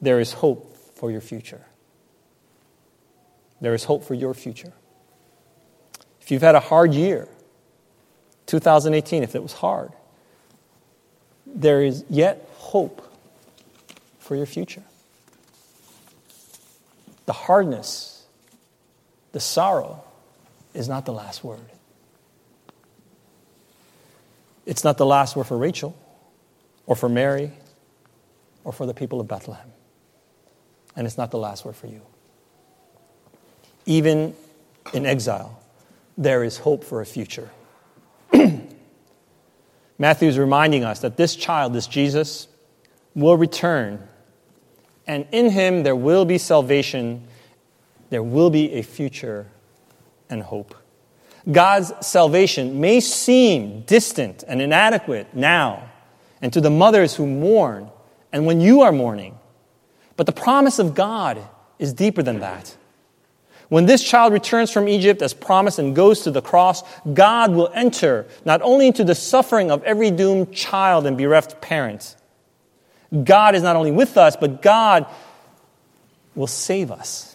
there 0.00 0.20
is 0.20 0.32
hope 0.32 0.76
for 0.96 1.10
your 1.10 1.20
future. 1.20 1.64
There 3.60 3.74
is 3.74 3.84
hope 3.84 4.04
for 4.04 4.14
your 4.14 4.34
future. 4.34 4.72
If 6.20 6.30
you've 6.30 6.42
had 6.42 6.54
a 6.54 6.60
hard 6.60 6.94
year, 6.94 7.28
2018, 8.46 9.22
if 9.22 9.34
it 9.34 9.42
was 9.42 9.52
hard, 9.52 9.92
there 11.46 11.82
is 11.82 12.04
yet 12.08 12.48
hope 12.56 13.06
for 14.18 14.34
your 14.36 14.46
future. 14.46 14.82
The 17.26 17.32
hardness, 17.32 18.19
the 19.32 19.40
sorrow 19.40 20.02
is 20.74 20.88
not 20.88 21.06
the 21.06 21.12
last 21.12 21.42
word. 21.44 21.60
It's 24.66 24.84
not 24.84 24.98
the 24.98 25.06
last 25.06 25.36
word 25.36 25.44
for 25.44 25.56
Rachel 25.56 25.96
or 26.86 26.96
for 26.96 27.08
Mary 27.08 27.52
or 28.64 28.72
for 28.72 28.86
the 28.86 28.94
people 28.94 29.20
of 29.20 29.28
Bethlehem. 29.28 29.72
And 30.96 31.06
it's 31.06 31.18
not 31.18 31.30
the 31.30 31.38
last 31.38 31.64
word 31.64 31.76
for 31.76 31.86
you. 31.86 32.02
Even 33.86 34.34
in 34.92 35.06
exile, 35.06 35.60
there 36.16 36.44
is 36.44 36.58
hope 36.58 36.84
for 36.84 37.00
a 37.00 37.06
future. 37.06 37.50
Matthew 39.98 40.28
is 40.28 40.38
reminding 40.38 40.84
us 40.84 41.00
that 41.00 41.16
this 41.16 41.34
child, 41.36 41.72
this 41.72 41.86
Jesus, 41.86 42.48
will 43.14 43.36
return, 43.36 44.06
and 45.06 45.26
in 45.32 45.50
him 45.50 45.82
there 45.82 45.96
will 45.96 46.24
be 46.24 46.38
salvation, 46.38 47.26
there 48.10 48.22
will 48.22 48.50
be 48.50 48.72
a 48.72 48.82
future 48.82 49.46
and 50.28 50.42
hope. 50.42 50.74
God's 51.50 51.92
salvation 52.06 52.80
may 52.80 53.00
seem 53.00 53.82
distant 53.82 54.44
and 54.46 54.60
inadequate 54.60 55.34
now, 55.34 55.88
and 56.42 56.52
to 56.52 56.60
the 56.60 56.70
mothers 56.70 57.14
who 57.14 57.26
mourn, 57.26 57.90
and 58.32 58.46
when 58.46 58.60
you 58.60 58.82
are 58.82 58.92
mourning, 58.92 59.38
but 60.16 60.26
the 60.26 60.32
promise 60.32 60.78
of 60.78 60.94
God 60.94 61.42
is 61.78 61.92
deeper 61.92 62.22
than 62.22 62.40
that. 62.40 62.76
When 63.70 63.86
this 63.86 64.02
child 64.02 64.32
returns 64.32 64.70
from 64.72 64.88
Egypt 64.88 65.22
as 65.22 65.32
promised 65.32 65.78
and 65.78 65.94
goes 65.94 66.22
to 66.22 66.32
the 66.32 66.42
cross, 66.42 66.82
God 67.14 67.52
will 67.52 67.70
enter 67.72 68.26
not 68.44 68.60
only 68.62 68.88
into 68.88 69.04
the 69.04 69.14
suffering 69.14 69.70
of 69.70 69.82
every 69.84 70.10
doomed 70.10 70.52
child 70.52 71.06
and 71.06 71.16
bereft 71.16 71.60
parent. 71.60 72.16
God 73.24 73.54
is 73.54 73.62
not 73.62 73.76
only 73.76 73.92
with 73.92 74.16
us, 74.18 74.36
but 74.36 74.60
God 74.60 75.06
will 76.34 76.48
save 76.48 76.90
us. 76.90 77.29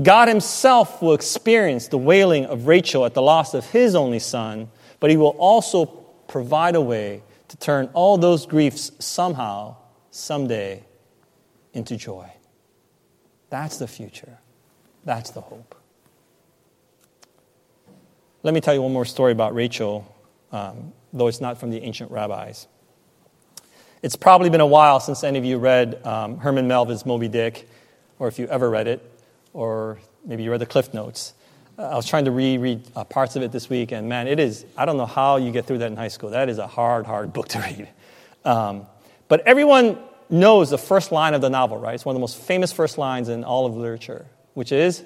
God 0.00 0.28
Himself 0.28 1.00
will 1.00 1.14
experience 1.14 1.88
the 1.88 1.98
wailing 1.98 2.44
of 2.46 2.66
Rachel 2.66 3.06
at 3.06 3.14
the 3.14 3.22
loss 3.22 3.54
of 3.54 3.64
His 3.70 3.94
only 3.94 4.18
son, 4.18 4.70
but 5.00 5.10
He 5.10 5.16
will 5.16 5.36
also 5.38 5.86
provide 6.28 6.74
a 6.74 6.80
way 6.80 7.22
to 7.48 7.56
turn 7.56 7.88
all 7.94 8.18
those 8.18 8.44
griefs 8.46 8.90
somehow, 8.98 9.76
someday, 10.10 10.84
into 11.72 11.96
joy. 11.96 12.30
That's 13.48 13.78
the 13.78 13.86
future. 13.86 14.38
That's 15.04 15.30
the 15.30 15.40
hope. 15.40 15.74
Let 18.42 18.54
me 18.54 18.60
tell 18.60 18.74
you 18.74 18.82
one 18.82 18.92
more 18.92 19.04
story 19.04 19.32
about 19.32 19.54
Rachel, 19.54 20.14
um, 20.52 20.92
though 21.12 21.26
it's 21.26 21.40
not 21.40 21.58
from 21.58 21.70
the 21.70 21.82
ancient 21.82 22.10
rabbis. 22.10 22.66
It's 24.02 24.16
probably 24.16 24.50
been 24.50 24.60
a 24.60 24.66
while 24.66 25.00
since 25.00 25.24
any 25.24 25.38
of 25.38 25.44
you 25.44 25.58
read 25.58 26.04
um, 26.06 26.38
Herman 26.38 26.68
Melville's 26.68 27.06
Moby 27.06 27.28
Dick, 27.28 27.68
or 28.18 28.28
if 28.28 28.38
you 28.38 28.46
ever 28.48 28.68
read 28.68 28.86
it, 28.86 29.02
or 29.56 29.98
maybe 30.24 30.42
you 30.42 30.50
read 30.50 30.60
the 30.60 30.66
Cliff 30.66 30.94
Notes. 30.94 31.32
Uh, 31.78 31.88
I 31.88 31.96
was 31.96 32.06
trying 32.06 32.26
to 32.26 32.30
reread 32.30 32.82
uh, 32.94 33.04
parts 33.04 33.36
of 33.36 33.42
it 33.42 33.52
this 33.52 33.68
week, 33.68 33.92
and 33.92 34.08
man, 34.08 34.28
it 34.28 34.38
is, 34.38 34.64
I 34.76 34.84
don't 34.84 34.96
know 34.96 35.06
how 35.06 35.36
you 35.36 35.50
get 35.50 35.66
through 35.66 35.78
that 35.78 35.90
in 35.90 35.96
high 35.96 36.08
school. 36.08 36.30
That 36.30 36.48
is 36.48 36.58
a 36.58 36.66
hard, 36.66 37.06
hard 37.06 37.32
book 37.32 37.48
to 37.48 37.58
read. 37.60 37.88
Um, 38.44 38.86
but 39.28 39.46
everyone 39.46 39.98
knows 40.30 40.70
the 40.70 40.78
first 40.78 41.10
line 41.10 41.34
of 41.34 41.40
the 41.40 41.50
novel, 41.50 41.78
right? 41.78 41.94
It's 41.94 42.04
one 42.04 42.14
of 42.14 42.18
the 42.18 42.20
most 42.20 42.38
famous 42.38 42.72
first 42.72 42.98
lines 42.98 43.28
in 43.28 43.44
all 43.44 43.66
of 43.66 43.76
literature 43.76 44.26
which 44.56 44.72
is 44.72 45.04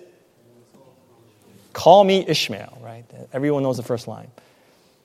Call 1.72 2.04
me 2.04 2.24
Ishmael, 2.26 2.78
right? 2.82 3.04
Everyone 3.32 3.62
knows 3.62 3.76
the 3.76 3.82
first 3.82 4.08
line. 4.08 4.30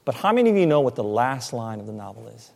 But 0.03 0.15
how 0.15 0.31
many 0.31 0.49
of 0.49 0.55
you 0.55 0.65
know 0.65 0.81
what 0.81 0.95
the 0.95 1.03
last 1.03 1.53
line 1.53 1.79
of 1.79 1.85
the 1.85 1.93
novel 1.93 2.27
is? 2.27 2.51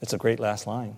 It's 0.00 0.12
a 0.12 0.18
great 0.18 0.40
last 0.40 0.66
line. 0.66 0.96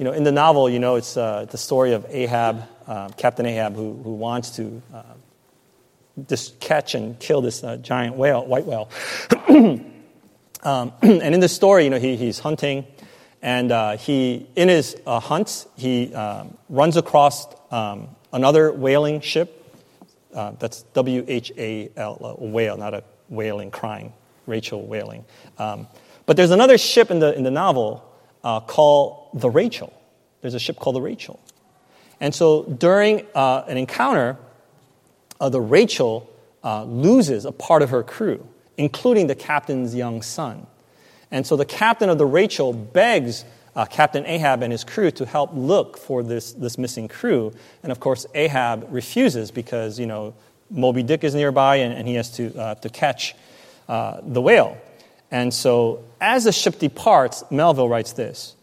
You 0.00 0.04
know, 0.04 0.12
in 0.12 0.24
the 0.24 0.32
novel, 0.32 0.70
you 0.70 0.78
know, 0.78 0.94
it's 0.94 1.14
uh, 1.18 1.44
the 1.50 1.58
story 1.58 1.92
of 1.92 2.06
Ahab, 2.08 2.62
uh, 2.86 3.10
Captain 3.18 3.44
Ahab, 3.44 3.76
who, 3.76 4.00
who 4.02 4.14
wants 4.14 4.56
to 4.56 4.80
uh, 4.94 6.36
catch 6.58 6.94
and 6.94 7.20
kill 7.20 7.42
this 7.42 7.62
uh, 7.62 7.76
giant 7.76 8.16
whale, 8.16 8.46
white 8.46 8.64
whale. 8.64 8.88
um, 10.62 10.94
and 11.02 11.34
in 11.34 11.40
the 11.40 11.50
story, 11.50 11.84
you 11.84 11.90
know, 11.90 11.98
he, 11.98 12.16
he's 12.16 12.38
hunting 12.38 12.86
and 13.42 13.70
uh, 13.70 13.98
he, 13.98 14.46
in 14.56 14.70
his 14.70 14.96
uh, 15.06 15.20
hunts, 15.20 15.66
he 15.76 16.14
um, 16.14 16.56
runs 16.70 16.96
across 16.96 17.46
um, 17.70 18.08
another 18.32 18.72
whaling 18.72 19.20
ship. 19.20 19.70
That's 20.32 20.82
W 20.94 21.26
H 21.28 21.52
A 21.58 21.90
L, 21.94 22.38
whale, 22.38 22.78
not 22.78 22.94
a 22.94 23.04
wailing 23.28 23.70
crying, 23.70 24.14
Rachel 24.46 24.86
wailing. 24.86 25.26
Um, 25.58 25.88
but 26.24 26.38
there's 26.38 26.52
another 26.52 26.78
ship 26.78 27.10
in 27.10 27.18
the, 27.18 27.36
in 27.36 27.42
the 27.42 27.50
novel 27.50 28.06
uh, 28.44 28.60
called 28.60 29.28
the 29.34 29.50
Rachel. 29.50 29.92
There's 30.40 30.54
a 30.54 30.58
ship 30.58 30.76
called 30.76 30.96
the 30.96 31.02
Rachel. 31.02 31.38
And 32.20 32.34
so 32.34 32.64
during 32.64 33.26
uh, 33.34 33.64
an 33.66 33.76
encounter, 33.76 34.36
uh, 35.40 35.48
the 35.48 35.60
Rachel 35.60 36.28
loses 36.62 37.46
a 37.46 37.52
part 37.52 37.82
of 37.82 37.90
her 37.90 38.02
crew, 38.02 38.46
including 38.76 39.26
the 39.26 39.34
captain's 39.34 39.94
young 39.94 40.20
son. 40.20 40.66
And 41.30 41.46
so 41.46 41.56
the 41.56 41.64
captain 41.64 42.10
of 42.10 42.18
the 42.18 42.26
Rachel 42.26 42.72
begs 42.72 43.44
uh, 43.76 43.86
Captain 43.86 44.26
Ahab 44.26 44.62
and 44.62 44.72
his 44.72 44.84
crew 44.84 45.10
to 45.12 45.24
help 45.24 45.50
look 45.54 45.96
for 45.96 46.22
this, 46.22 46.52
this 46.52 46.76
missing 46.76 47.08
crew. 47.08 47.52
And 47.82 47.92
of 47.92 48.00
course, 48.00 48.26
Ahab 48.34 48.86
refuses 48.90 49.50
because, 49.50 49.98
you 49.98 50.06
know, 50.06 50.34
Moby 50.70 51.02
Dick 51.02 51.24
is 51.24 51.34
nearby 51.34 51.76
and, 51.76 51.94
and 51.94 52.06
he 52.06 52.14
has 52.14 52.30
to, 52.36 52.56
uh, 52.58 52.74
to 52.76 52.88
catch 52.88 53.34
uh, 53.88 54.20
the 54.22 54.42
whale. 54.42 54.76
And 55.30 55.54
so 55.54 56.04
as 56.20 56.44
the 56.44 56.52
ship 56.52 56.78
departs, 56.78 57.44
Melville 57.50 57.88
writes 57.88 58.12
this 58.12 58.56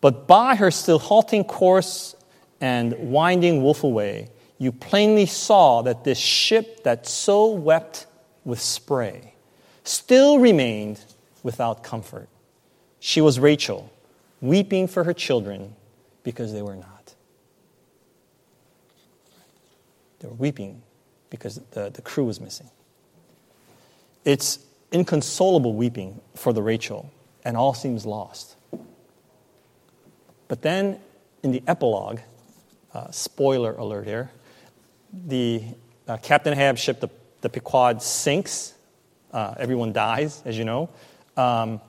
But 0.00 0.26
by 0.26 0.56
her 0.56 0.70
still 0.70 0.98
halting 0.98 1.44
course 1.44 2.14
and 2.60 2.94
winding 3.10 3.62
wolf 3.62 3.82
way, 3.82 4.28
you 4.58 4.72
plainly 4.72 5.26
saw 5.26 5.82
that 5.82 6.04
this 6.04 6.18
ship 6.18 6.82
that 6.82 7.06
so 7.06 7.50
wept 7.50 8.06
with 8.44 8.60
spray 8.60 9.34
still 9.84 10.38
remained 10.38 11.02
without 11.42 11.82
comfort. 11.82 12.28
She 13.00 13.20
was 13.20 13.38
Rachel, 13.38 13.90
weeping 14.40 14.88
for 14.88 15.04
her 15.04 15.14
children 15.14 15.74
because 16.24 16.52
they 16.52 16.62
were 16.62 16.76
not. 16.76 17.14
They 20.18 20.28
were 20.28 20.34
weeping 20.34 20.82
because 21.30 21.60
the, 21.70 21.90
the 21.90 22.02
crew 22.02 22.24
was 22.24 22.40
missing. 22.40 22.68
It's 24.24 24.58
inconsolable 24.92 25.74
weeping 25.74 26.20
for 26.34 26.52
the 26.52 26.62
Rachel, 26.62 27.10
and 27.44 27.56
all 27.56 27.74
seems 27.74 28.06
lost. 28.06 28.56
But 30.48 30.62
then 30.62 30.98
in 31.42 31.52
the 31.52 31.62
epilogue, 31.66 32.20
uh, 32.94 33.10
spoiler 33.10 33.74
alert 33.74 34.06
here, 34.06 34.30
the 35.12 35.62
uh, 36.06 36.16
Captain 36.18 36.52
Ahab 36.52 36.78
ship, 36.78 37.00
the, 37.00 37.08
the 37.42 37.48
Pequod, 37.48 38.02
sinks. 38.02 38.74
Uh, 39.32 39.54
everyone 39.58 39.92
dies, 39.92 40.42
as 40.44 40.56
you 40.56 40.64
know. 40.64 40.88
Um, 41.36 41.80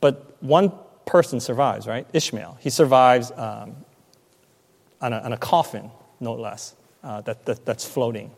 but 0.00 0.36
one 0.42 0.72
person 1.06 1.40
survives, 1.40 1.86
right? 1.86 2.06
Ishmael. 2.12 2.58
He 2.60 2.70
survives 2.70 3.30
um, 3.32 3.76
on, 5.00 5.12
a, 5.12 5.18
on, 5.18 5.32
a, 5.32 5.38
coffin, 5.38 5.90
no 6.20 6.34
less, 6.34 6.74
uh, 7.02 7.22
that, 7.22 7.44
that, 7.46 7.64
that's 7.64 7.84
floating. 7.84 8.30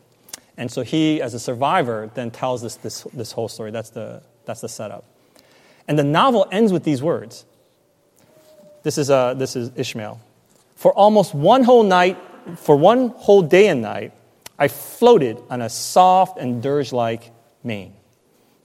And 0.57 0.71
so 0.71 0.83
he, 0.83 1.21
as 1.21 1.33
a 1.33 1.39
survivor, 1.39 2.09
then 2.13 2.31
tells 2.31 2.63
us 2.63 2.75
this, 2.77 3.03
this 3.13 3.31
whole 3.31 3.47
story. 3.47 3.71
That's 3.71 3.89
the, 3.89 4.23
that's 4.45 4.61
the 4.61 4.69
setup. 4.69 5.03
And 5.87 5.99
the 5.99 6.03
novel 6.03 6.47
ends 6.51 6.71
with 6.71 6.83
these 6.83 7.03
words. 7.03 7.45
This 8.83 8.97
is, 8.97 9.09
uh, 9.09 9.33
this 9.33 9.55
is 9.55 9.71
Ishmael. 9.75 10.19
For 10.75 10.93
almost 10.93 11.33
one 11.33 11.63
whole 11.63 11.83
night, 11.83 12.17
for 12.57 12.75
one 12.75 13.09
whole 13.09 13.41
day 13.41 13.67
and 13.67 13.81
night, 13.81 14.13
I 14.57 14.67
floated 14.67 15.41
on 15.49 15.61
a 15.61 15.69
soft 15.69 16.37
and 16.37 16.61
dirge 16.61 16.93
like 16.93 17.31
main. 17.63 17.93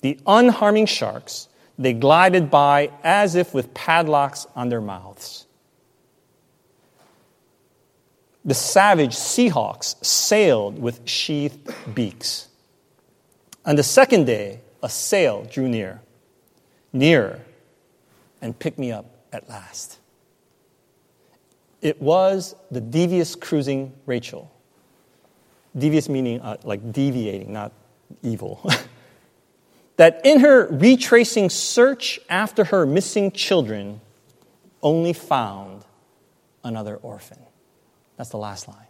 The 0.03 0.19
unharming 0.27 0.89
sharks, 0.89 1.49
they 1.79 1.93
glided 1.93 2.51
by 2.51 2.91
as 3.03 3.35
if 3.35 3.53
with 3.53 3.75
padlocks 3.75 4.47
on 4.55 4.69
their 4.69 4.81
mouths. 4.81 5.47
The 8.51 8.55
savage 8.55 9.15
seahawks 9.15 10.05
sailed 10.05 10.81
with 10.81 11.09
sheathed 11.09 11.73
beaks. 11.95 12.49
On 13.65 13.77
the 13.77 13.85
second 13.85 14.25
day, 14.25 14.59
a 14.83 14.89
sail 14.89 15.45
drew 15.45 15.69
near, 15.69 16.01
nearer, 16.93 17.43
and 18.43 18.59
picked 18.59 18.77
me 18.77 18.91
up 18.91 19.07
at 19.33 19.49
last. 19.49 20.01
It 21.81 22.03
was 22.03 22.57
the 22.73 22.81
devious 22.81 23.37
cruising 23.37 23.93
Rachel. 24.05 24.51
Devious 25.79 26.09
meaning 26.09 26.41
uh, 26.41 26.57
like 26.65 26.93
deviating, 26.93 27.53
not 27.53 27.71
evil. 28.21 28.69
that 29.97 30.23
in 30.25 30.41
her 30.41 30.67
retracing 30.73 31.51
search 31.51 32.19
after 32.29 32.65
her 32.65 32.85
missing 32.85 33.31
children, 33.31 34.01
only 34.83 35.13
found 35.13 35.85
another 36.65 36.97
orphan. 36.97 37.39
That's 38.21 38.29
the 38.29 38.37
last 38.37 38.69
line. 38.69 38.87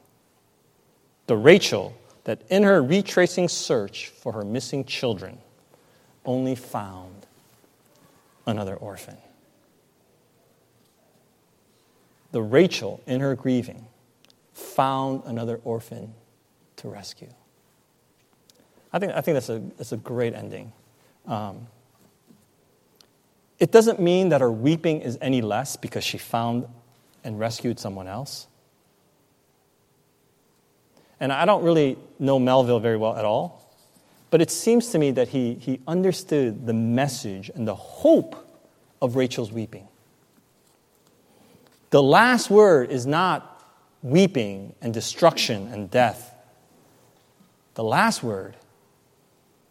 The 1.28 1.36
Rachel 1.36 1.96
that 2.24 2.42
in 2.50 2.64
her 2.64 2.82
retracing 2.82 3.46
search 3.46 4.08
for 4.08 4.32
her 4.32 4.42
missing 4.42 4.84
children, 4.84 5.38
only 6.24 6.56
found 6.56 7.28
another 8.44 8.74
orphan. 8.74 9.16
The 12.32 12.42
Rachel, 12.42 13.00
in 13.06 13.20
her 13.20 13.36
grieving, 13.36 13.86
found 14.52 15.22
another 15.26 15.60
orphan 15.62 16.12
to 16.78 16.88
rescue. 16.88 17.32
I 18.92 18.98
think, 18.98 19.12
I 19.12 19.20
think 19.20 19.36
that's, 19.36 19.48
a, 19.48 19.62
that's 19.76 19.92
a 19.92 19.96
great 19.96 20.34
ending. 20.34 20.72
Um, 21.28 21.68
it 23.60 23.70
doesn't 23.70 24.00
mean 24.00 24.30
that 24.30 24.40
her 24.40 24.50
weeping 24.50 25.02
is 25.02 25.16
any 25.20 25.40
less 25.40 25.76
because 25.76 26.02
she 26.02 26.18
found 26.18 26.66
and 27.22 27.38
rescued 27.38 27.78
someone 27.78 28.08
else. 28.08 28.48
And 31.20 31.32
I 31.32 31.44
don't 31.44 31.62
really 31.62 31.98
know 32.18 32.38
Melville 32.38 32.80
very 32.80 32.96
well 32.96 33.14
at 33.16 33.24
all, 33.24 33.76
but 34.30 34.40
it 34.40 34.50
seems 34.50 34.88
to 34.88 34.98
me 34.98 35.10
that 35.12 35.28
he, 35.28 35.54
he 35.54 35.80
understood 35.86 36.66
the 36.66 36.72
message 36.72 37.50
and 37.54 37.68
the 37.68 37.74
hope 37.74 38.46
of 39.02 39.16
Rachel's 39.16 39.52
weeping. 39.52 39.86
The 41.90 42.02
last 42.02 42.50
word 42.50 42.90
is 42.90 43.06
not 43.06 43.64
weeping 44.02 44.74
and 44.80 44.94
destruction 44.94 45.68
and 45.68 45.90
death. 45.90 46.32
The 47.74 47.84
last 47.84 48.22
word 48.22 48.56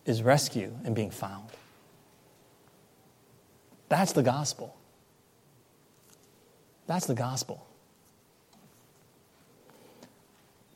is 0.06 0.22
rescue 0.22 0.74
and 0.84 0.96
being 0.96 1.12
found. 1.12 1.50
That's 3.88 4.12
the 4.12 4.24
gospel. 4.24 4.76
That's 6.88 7.08
the 7.08 7.16
gospel. 7.16 7.66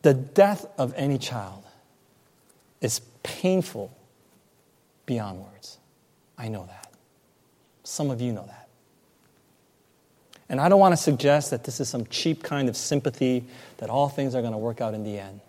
The 0.04 0.14
death 0.14 0.66
of 0.78 0.94
any 0.96 1.18
child 1.18 1.64
is 2.82 3.02
painful 3.24 3.92
beyond 5.06 5.40
words. 5.40 5.78
I 6.38 6.50
know 6.50 6.66
that. 6.66 6.92
Some 7.84 8.12
of 8.12 8.22
you 8.22 8.32
know 8.34 8.46
that. 8.46 8.68
And 10.50 10.60
I 10.60 10.70
don't 10.70 10.80
want 10.80 10.92
to 10.92 10.98
suggest 10.98 11.52
that 11.52 11.64
this 11.64 11.80
is 11.80 11.90
some 11.90 12.06
cheap 12.08 12.44
kind 12.44 12.70
of 12.70 12.78
sympathy 12.78 13.46
that 13.78 13.90
all 13.90 14.10
things 14.10 14.36
are 14.36 14.42
going 14.42 14.54
to 14.54 14.58
work 14.58 14.82
out 14.82 14.94
in 14.94 15.04
the 15.04 15.18
end. 15.18 15.40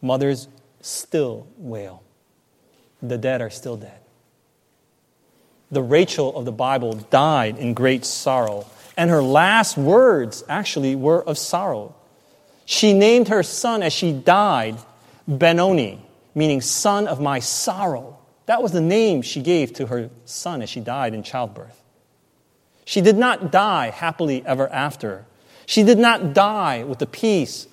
Mothers 0.00 0.48
still 0.80 1.46
wail, 1.56 2.02
the 3.02 3.18
dead 3.18 3.40
are 3.40 3.50
still 3.50 3.76
dead. 3.76 3.98
The 5.70 5.82
Rachel 5.82 6.36
of 6.36 6.44
the 6.44 6.52
Bible 6.52 6.92
died 6.92 7.58
in 7.58 7.74
great 7.74 8.04
sorrow, 8.04 8.66
and 8.96 9.10
her 9.10 9.22
last 9.22 9.76
words 9.76 10.44
actually 10.48 10.94
were 10.94 11.22
of 11.24 11.36
sorrow. 11.36 11.94
She 12.70 12.92
named 12.92 13.28
her 13.28 13.42
son 13.42 13.82
as 13.82 13.94
she 13.94 14.12
died 14.12 14.76
Benoni, 15.26 16.02
meaning 16.34 16.60
son 16.60 17.08
of 17.08 17.18
my 17.18 17.38
sorrow. 17.38 18.18
That 18.44 18.62
was 18.62 18.72
the 18.72 18.82
name 18.82 19.22
she 19.22 19.40
gave 19.40 19.72
to 19.72 19.86
her 19.86 20.10
son 20.26 20.60
as 20.60 20.68
she 20.68 20.80
died 20.80 21.14
in 21.14 21.22
childbirth. 21.22 21.82
She 22.84 23.00
did 23.00 23.16
not 23.16 23.50
die 23.50 23.88
happily 23.88 24.44
ever 24.44 24.68
after. 24.68 25.24
She 25.64 25.82
did 25.82 25.98
not 25.98 26.34
die 26.34 26.84
with 26.84 26.98
the 26.98 27.06
peace 27.06 27.66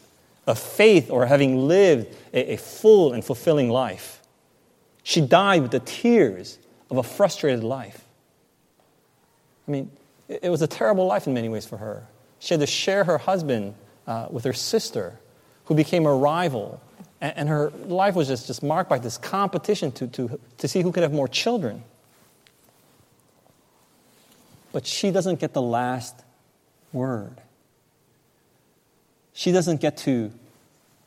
of 0.47 0.57
faith 0.57 1.11
or 1.11 1.25
having 1.25 1.67
lived 1.67 2.15
a, 2.33 2.53
a 2.53 2.57
full 2.57 3.11
and 3.11 3.23
fulfilling 3.23 3.69
life. 3.69 4.21
She 5.03 5.19
died 5.19 5.61
with 5.61 5.71
the 5.71 5.81
tears 5.81 6.57
of 6.89 6.95
a 6.95 7.03
frustrated 7.03 7.65
life. 7.65 8.05
I 9.67 9.71
mean, 9.71 9.91
it, 10.29 10.39
it 10.43 10.49
was 10.49 10.61
a 10.61 10.67
terrible 10.67 11.05
life 11.05 11.27
in 11.27 11.33
many 11.33 11.49
ways 11.49 11.65
for 11.65 11.75
her. 11.79 12.07
She 12.39 12.53
had 12.53 12.61
to 12.61 12.67
share 12.67 13.03
her 13.03 13.17
husband 13.17 13.75
uh, 14.07 14.27
with 14.29 14.43
her 14.43 14.53
sister, 14.53 15.19
who 15.65 15.75
became 15.75 16.05
a 16.05 16.15
rival. 16.15 16.81
And, 17.21 17.37
and, 17.37 17.49
her 17.49 17.71
life 17.85 18.15
was 18.15 18.27
just, 18.27 18.47
just 18.47 18.63
marked 18.63 18.89
by 18.89 18.99
this 18.99 19.17
competition 19.17 19.91
to, 19.93 20.07
to, 20.07 20.39
to 20.57 20.67
see 20.67 20.81
who 20.81 20.91
could 20.91 21.03
have 21.03 21.13
more 21.13 21.27
children. 21.27 21.83
But 24.71 24.85
she 24.85 25.11
doesn't 25.11 25.39
get 25.39 25.53
the 25.53 25.61
last 25.61 26.15
word. 26.91 27.39
She 29.33 29.51
doesn't 29.51 29.81
get 29.81 29.97
to 29.97 30.31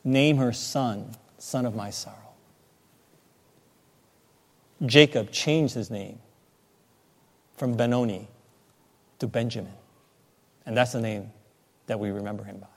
name 0.03 0.37
her 0.37 0.51
son, 0.51 1.11
son 1.37 1.65
of 1.65 1.75
my 1.75 1.89
sorrow. 1.89 2.15
Jacob 4.85 5.31
changed 5.31 5.73
his 5.73 5.91
name 5.91 6.19
from 7.57 7.75
Benoni 7.75 8.27
to 9.19 9.27
Benjamin. 9.27 9.73
And 10.65 10.77
that's 10.77 10.93
the 10.93 11.01
name 11.01 11.31
that 11.87 11.99
we 11.99 12.11
remember 12.11 12.43
him 12.43 12.59
by 12.59 12.68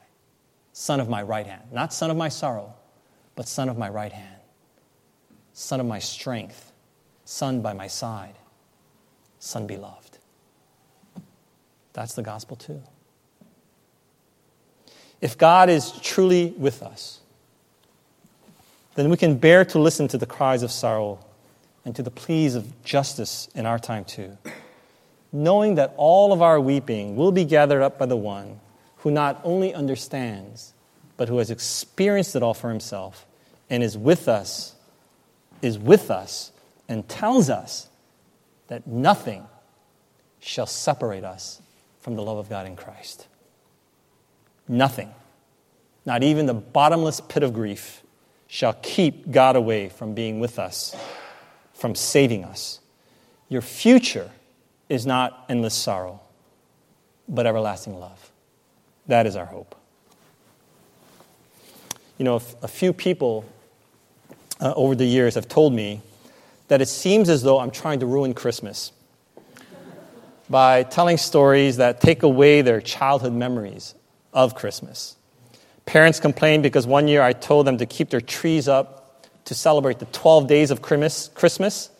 son 0.72 1.00
of 1.00 1.08
my 1.08 1.22
right 1.22 1.46
hand. 1.46 1.62
Not 1.70 1.92
son 1.92 2.10
of 2.10 2.16
my 2.16 2.28
sorrow, 2.28 2.74
but 3.36 3.48
son 3.48 3.68
of 3.68 3.78
my 3.78 3.88
right 3.88 4.12
hand. 4.12 4.40
Son 5.52 5.80
of 5.80 5.86
my 5.86 5.98
strength. 5.98 6.72
Son 7.24 7.62
by 7.62 7.72
my 7.72 7.86
side. 7.86 8.34
Son 9.38 9.66
beloved. 9.66 10.18
That's 11.92 12.14
the 12.14 12.22
gospel, 12.22 12.56
too. 12.56 12.82
If 15.20 15.38
God 15.38 15.68
is 15.68 15.92
truly 16.00 16.54
with 16.56 16.82
us, 16.82 17.20
then 18.94 19.08
we 19.08 19.16
can 19.16 19.36
bear 19.36 19.64
to 19.66 19.78
listen 19.78 20.08
to 20.08 20.18
the 20.18 20.26
cries 20.26 20.62
of 20.62 20.70
sorrow 20.72 21.24
and 21.84 21.94
to 21.96 22.02
the 22.02 22.10
pleas 22.10 22.54
of 22.54 22.82
justice 22.82 23.48
in 23.54 23.66
our 23.66 23.78
time, 23.78 24.04
too, 24.04 24.36
knowing 25.32 25.76
that 25.76 25.94
all 25.96 26.32
of 26.32 26.42
our 26.42 26.60
weeping 26.60 27.16
will 27.16 27.32
be 27.32 27.44
gathered 27.44 27.82
up 27.82 27.98
by 27.98 28.06
the 28.06 28.16
one 28.16 28.60
who 29.02 29.10
not 29.10 29.40
only 29.42 29.74
understands, 29.74 30.74
but 31.16 31.28
who 31.28 31.38
has 31.38 31.50
experienced 31.50 32.36
it 32.36 32.42
all 32.42 32.54
for 32.54 32.68
himself 32.68 33.26
and 33.68 33.82
is 33.82 33.98
with 33.98 34.28
us, 34.28 34.74
is 35.60 35.78
with 35.78 36.10
us, 36.10 36.52
and 36.88 37.08
tells 37.08 37.50
us 37.50 37.88
that 38.68 38.86
nothing 38.86 39.44
shall 40.40 40.66
separate 40.66 41.24
us 41.24 41.60
from 42.00 42.16
the 42.16 42.22
love 42.22 42.38
of 42.38 42.48
God 42.48 42.66
in 42.66 42.76
Christ. 42.76 43.26
Nothing, 44.68 45.12
not 46.04 46.22
even 46.22 46.46
the 46.46 46.54
bottomless 46.54 47.20
pit 47.20 47.42
of 47.42 47.52
grief, 47.52 48.02
shall 48.46 48.74
keep 48.82 49.30
God 49.30 49.56
away 49.56 49.88
from 49.88 50.14
being 50.14 50.38
with 50.38 50.58
us, 50.58 50.94
from 51.74 51.94
saving 51.94 52.44
us. 52.44 52.80
Your 53.48 53.62
future 53.62 54.30
is 54.88 55.06
not 55.06 55.44
endless 55.48 55.74
sorrow, 55.74 56.20
but 57.28 57.46
everlasting 57.46 57.98
love. 57.98 58.31
That 59.06 59.26
is 59.26 59.36
our 59.36 59.46
hope. 59.46 59.74
You 62.18 62.24
know, 62.24 62.42
a 62.62 62.68
few 62.68 62.92
people 62.92 63.44
uh, 64.60 64.72
over 64.76 64.94
the 64.94 65.04
years 65.04 65.34
have 65.34 65.48
told 65.48 65.72
me 65.72 66.00
that 66.68 66.80
it 66.80 66.88
seems 66.88 67.28
as 67.28 67.42
though 67.42 67.58
I'm 67.58 67.70
trying 67.70 68.00
to 68.00 68.06
ruin 68.06 68.32
Christmas 68.32 68.92
by 70.48 70.82
telling 70.84 71.16
stories 71.16 71.78
that 71.78 72.00
take 72.00 72.22
away 72.22 72.62
their 72.62 72.80
childhood 72.80 73.32
memories 73.32 73.94
of 74.32 74.54
Christmas. 74.54 75.16
Parents 75.86 76.20
complain 76.20 76.62
because 76.62 76.86
one 76.86 77.08
year 77.08 77.22
I 77.22 77.32
told 77.32 77.66
them 77.66 77.78
to 77.78 77.86
keep 77.86 78.10
their 78.10 78.20
trees 78.20 78.68
up 78.68 79.26
to 79.46 79.54
celebrate 79.54 79.98
the 79.98 80.06
12 80.06 80.46
days 80.46 80.70
of 80.70 80.82
Christmas, 80.82 81.90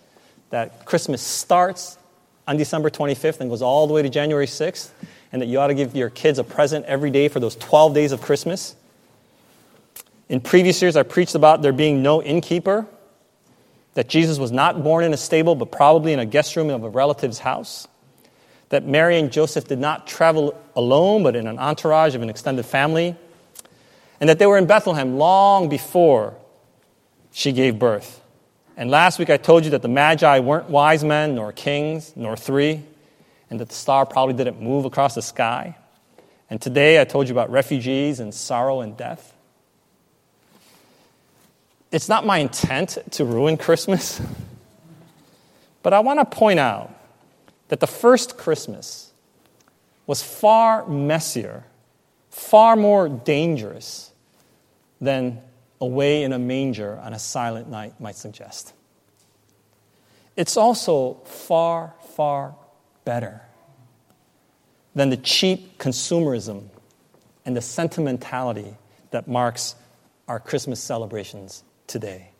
that 0.50 0.84
Christmas 0.84 1.20
starts 1.20 1.98
on 2.46 2.56
December 2.56 2.90
25th 2.90 3.40
and 3.40 3.50
goes 3.50 3.62
all 3.62 3.86
the 3.86 3.92
way 3.92 4.02
to 4.02 4.08
January 4.08 4.46
6th 4.46 4.90
and 5.32 5.40
that 5.40 5.46
you 5.46 5.58
ought 5.58 5.68
to 5.68 5.74
give 5.74 5.96
your 5.96 6.10
kids 6.10 6.38
a 6.38 6.44
present 6.44 6.84
every 6.84 7.10
day 7.10 7.28
for 7.28 7.40
those 7.40 7.56
12 7.56 7.94
days 7.94 8.12
of 8.12 8.20
Christmas. 8.20 8.76
In 10.28 10.40
previous 10.40 10.80
years, 10.80 10.94
I 10.94 11.02
preached 11.02 11.34
about 11.34 11.62
there 11.62 11.72
being 11.72 12.02
no 12.02 12.22
innkeeper, 12.22 12.86
that 13.94 14.08
Jesus 14.08 14.38
was 14.38 14.52
not 14.52 14.82
born 14.82 15.04
in 15.04 15.12
a 15.12 15.16
stable, 15.16 15.54
but 15.54 15.72
probably 15.72 16.12
in 16.12 16.18
a 16.18 16.26
guest 16.26 16.56
room 16.56 16.70
of 16.70 16.84
a 16.84 16.88
relative's 16.88 17.38
house, 17.38 17.88
that 18.68 18.86
Mary 18.86 19.18
and 19.18 19.32
Joseph 19.32 19.66
did 19.66 19.78
not 19.78 20.06
travel 20.06 20.58
alone, 20.76 21.22
but 21.22 21.36
in 21.36 21.46
an 21.46 21.58
entourage 21.58 22.14
of 22.14 22.22
an 22.22 22.30
extended 22.30 22.64
family, 22.64 23.16
and 24.20 24.28
that 24.28 24.38
they 24.38 24.46
were 24.46 24.56
in 24.56 24.66
Bethlehem 24.66 25.18
long 25.18 25.68
before 25.68 26.34
she 27.32 27.52
gave 27.52 27.78
birth. 27.78 28.20
And 28.76 28.90
last 28.90 29.18
week 29.18 29.28
I 29.28 29.36
told 29.36 29.64
you 29.64 29.70
that 29.72 29.82
the 29.82 29.88
Magi 29.88 30.38
weren't 30.38 30.70
wise 30.70 31.04
men, 31.04 31.34
nor 31.34 31.52
kings, 31.52 32.12
nor 32.16 32.36
three 32.36 32.82
and 33.52 33.60
that 33.60 33.68
the 33.68 33.74
star 33.74 34.06
probably 34.06 34.32
didn't 34.32 34.62
move 34.62 34.86
across 34.86 35.14
the 35.14 35.20
sky. 35.20 35.76
And 36.48 36.58
today 36.58 36.98
I 36.98 37.04
told 37.04 37.28
you 37.28 37.34
about 37.34 37.50
refugees 37.50 38.18
and 38.18 38.32
sorrow 38.32 38.80
and 38.80 38.96
death. 38.96 39.34
It's 41.90 42.08
not 42.08 42.24
my 42.24 42.38
intent 42.38 42.96
to 43.10 43.26
ruin 43.26 43.58
Christmas, 43.58 44.22
but 45.82 45.92
I 45.92 46.00
want 46.00 46.18
to 46.20 46.24
point 46.24 46.60
out 46.60 46.98
that 47.68 47.80
the 47.80 47.86
first 47.86 48.38
Christmas 48.38 49.12
was 50.06 50.22
far 50.22 50.88
messier, 50.88 51.64
far 52.30 52.74
more 52.74 53.06
dangerous 53.06 54.12
than 54.98 55.42
away 55.78 56.22
in 56.22 56.32
a 56.32 56.38
manger 56.38 56.98
on 57.02 57.12
a 57.12 57.18
silent 57.18 57.68
night 57.68 58.00
might 58.00 58.16
suggest. 58.16 58.72
it's 60.38 60.56
also 60.56 61.20
far, 61.26 61.92
far 62.16 62.54
better 63.04 63.42
than 64.94 65.10
the 65.10 65.16
cheap 65.16 65.78
consumerism 65.78 66.64
and 67.44 67.56
the 67.56 67.62
sentimentality 67.62 68.76
that 69.10 69.26
marks 69.26 69.74
our 70.28 70.38
Christmas 70.38 70.80
celebrations 70.80 71.64
today. 71.86 72.30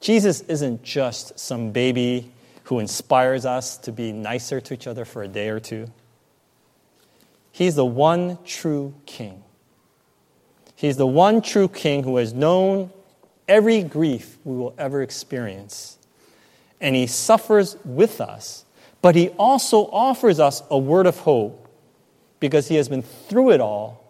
Jesus 0.00 0.42
isn't 0.42 0.82
just 0.82 1.38
some 1.38 1.70
baby 1.70 2.30
who 2.64 2.78
inspires 2.78 3.46
us 3.46 3.76
to 3.78 3.92
be 3.92 4.12
nicer 4.12 4.60
to 4.60 4.74
each 4.74 4.86
other 4.86 5.04
for 5.04 5.22
a 5.22 5.28
day 5.28 5.48
or 5.48 5.60
two. 5.60 5.90
He's 7.52 7.74
the 7.74 7.84
one 7.84 8.38
true 8.44 8.94
king. 9.06 9.42
He's 10.74 10.96
the 10.96 11.06
one 11.06 11.40
true 11.40 11.68
king 11.68 12.02
who 12.02 12.16
has 12.16 12.32
known 12.32 12.90
every 13.46 13.82
grief 13.82 14.38
we 14.44 14.56
will 14.56 14.74
ever 14.76 15.02
experience. 15.02 15.98
And 16.80 16.96
he 16.96 17.06
suffers 17.06 17.76
with 17.84 18.20
us, 18.20 18.64
but 19.04 19.14
he 19.14 19.28
also 19.36 19.86
offers 19.92 20.40
us 20.40 20.62
a 20.70 20.78
word 20.78 21.06
of 21.06 21.18
hope 21.18 21.68
because 22.40 22.68
he 22.68 22.76
has 22.76 22.88
been 22.88 23.02
through 23.02 23.50
it 23.50 23.60
all 23.60 24.02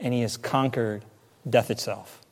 and 0.00 0.14
he 0.14 0.22
has 0.22 0.38
conquered 0.38 1.04
death 1.46 1.70
itself. 1.70 2.22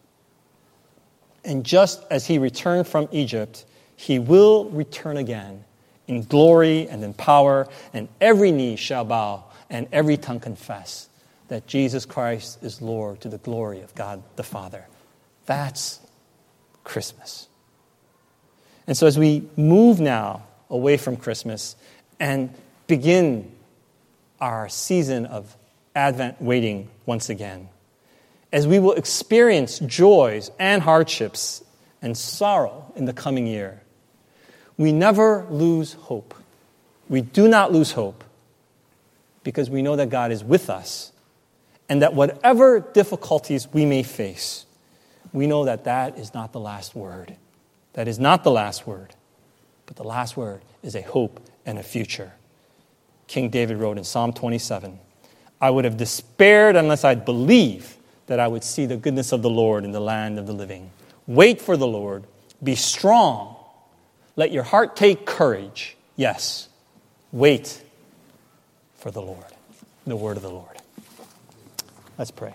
And 1.44 1.62
just 1.62 2.02
as 2.10 2.24
he 2.26 2.38
returned 2.38 2.88
from 2.88 3.06
Egypt, 3.12 3.66
he 3.96 4.18
will 4.18 4.64
return 4.70 5.18
again 5.18 5.62
in 6.06 6.22
glory 6.22 6.88
and 6.88 7.04
in 7.04 7.12
power, 7.12 7.68
and 7.92 8.08
every 8.18 8.50
knee 8.50 8.76
shall 8.76 9.04
bow 9.04 9.44
and 9.68 9.86
every 9.92 10.16
tongue 10.16 10.40
confess 10.40 11.10
that 11.48 11.66
Jesus 11.66 12.06
Christ 12.06 12.62
is 12.62 12.80
Lord 12.80 13.20
to 13.20 13.28
the 13.28 13.36
glory 13.36 13.82
of 13.82 13.94
God 13.94 14.22
the 14.36 14.42
Father. 14.42 14.86
That's 15.44 16.00
Christmas. 16.82 17.48
And 18.86 18.96
so, 18.96 19.06
as 19.06 19.18
we 19.18 19.46
move 19.54 20.00
now 20.00 20.44
away 20.70 20.96
from 20.96 21.16
Christmas 21.16 21.76
and 22.18 22.52
begin 22.86 23.50
our 24.40 24.68
season 24.68 25.26
of 25.26 25.56
Advent 25.94 26.40
waiting 26.40 26.88
once 27.06 27.30
again, 27.30 27.68
as 28.52 28.66
we 28.66 28.78
will 28.78 28.92
experience 28.92 29.78
joys 29.80 30.50
and 30.58 30.82
hardships 30.82 31.64
and 32.02 32.16
sorrow 32.16 32.92
in 32.96 33.06
the 33.06 33.12
coming 33.12 33.46
year, 33.46 33.80
we 34.76 34.92
never 34.92 35.46
lose 35.50 35.94
hope. 35.94 36.34
We 37.08 37.22
do 37.22 37.48
not 37.48 37.72
lose 37.72 37.92
hope 37.92 38.24
because 39.42 39.70
we 39.70 39.80
know 39.80 39.96
that 39.96 40.10
God 40.10 40.32
is 40.32 40.44
with 40.44 40.68
us 40.68 41.12
and 41.88 42.02
that 42.02 42.14
whatever 42.14 42.80
difficulties 42.80 43.68
we 43.72 43.86
may 43.86 44.02
face, 44.02 44.66
we 45.32 45.46
know 45.46 45.64
that 45.64 45.84
that 45.84 46.18
is 46.18 46.34
not 46.34 46.52
the 46.52 46.60
last 46.60 46.94
word. 46.94 47.36
That 47.94 48.08
is 48.08 48.18
not 48.18 48.44
the 48.44 48.50
last 48.50 48.86
word, 48.86 49.14
but 49.86 49.96
the 49.96 50.04
last 50.04 50.36
word 50.36 50.60
is 50.82 50.94
a 50.94 51.00
hope 51.00 51.40
and 51.66 51.78
a 51.78 51.82
future. 51.82 52.32
King 53.26 53.50
David 53.50 53.76
wrote 53.76 53.98
in 53.98 54.04
Psalm 54.04 54.32
27 54.32 54.98
I 55.60 55.70
would 55.70 55.84
have 55.84 55.96
despaired 55.96 56.76
unless 56.76 57.04
I'd 57.04 57.24
believed 57.24 57.94
that 58.26 58.40
I 58.40 58.48
would 58.48 58.64
see 58.64 58.86
the 58.86 58.96
goodness 58.96 59.32
of 59.32 59.42
the 59.42 59.50
Lord 59.50 59.84
in 59.84 59.92
the 59.92 60.00
land 60.00 60.38
of 60.38 60.46
the 60.46 60.52
living. 60.52 60.90
Wait 61.26 61.60
for 61.60 61.76
the 61.76 61.86
Lord, 61.86 62.24
be 62.62 62.74
strong, 62.74 63.56
let 64.36 64.52
your 64.52 64.62
heart 64.62 64.96
take 64.96 65.26
courage. 65.26 65.96
Yes, 66.14 66.68
wait 67.32 67.82
for 68.96 69.10
the 69.10 69.22
Lord, 69.22 69.44
the 70.06 70.16
word 70.16 70.36
of 70.36 70.42
the 70.42 70.50
Lord. 70.50 70.76
Let's 72.18 72.30
pray. 72.30 72.54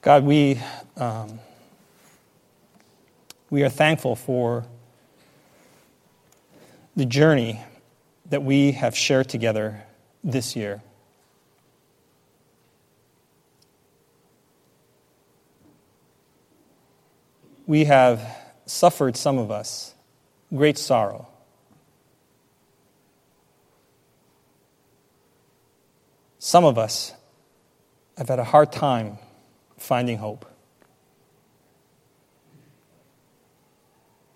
God, 0.00 0.22
we, 0.22 0.60
um, 0.96 1.40
we 3.50 3.64
are 3.64 3.68
thankful 3.68 4.14
for 4.14 4.64
the 6.94 7.04
journey 7.04 7.60
that 8.30 8.44
we 8.44 8.72
have 8.72 8.96
shared 8.96 9.28
together 9.28 9.82
this 10.22 10.54
year. 10.54 10.82
We 17.66 17.86
have 17.86 18.22
suffered, 18.66 19.16
some 19.16 19.36
of 19.36 19.50
us, 19.50 19.94
great 20.54 20.78
sorrow. 20.78 21.26
Some 26.38 26.64
of 26.64 26.78
us 26.78 27.12
have 28.16 28.28
had 28.28 28.38
a 28.38 28.44
hard 28.44 28.70
time 28.70 29.18
finding 29.78 30.18
hope. 30.18 30.44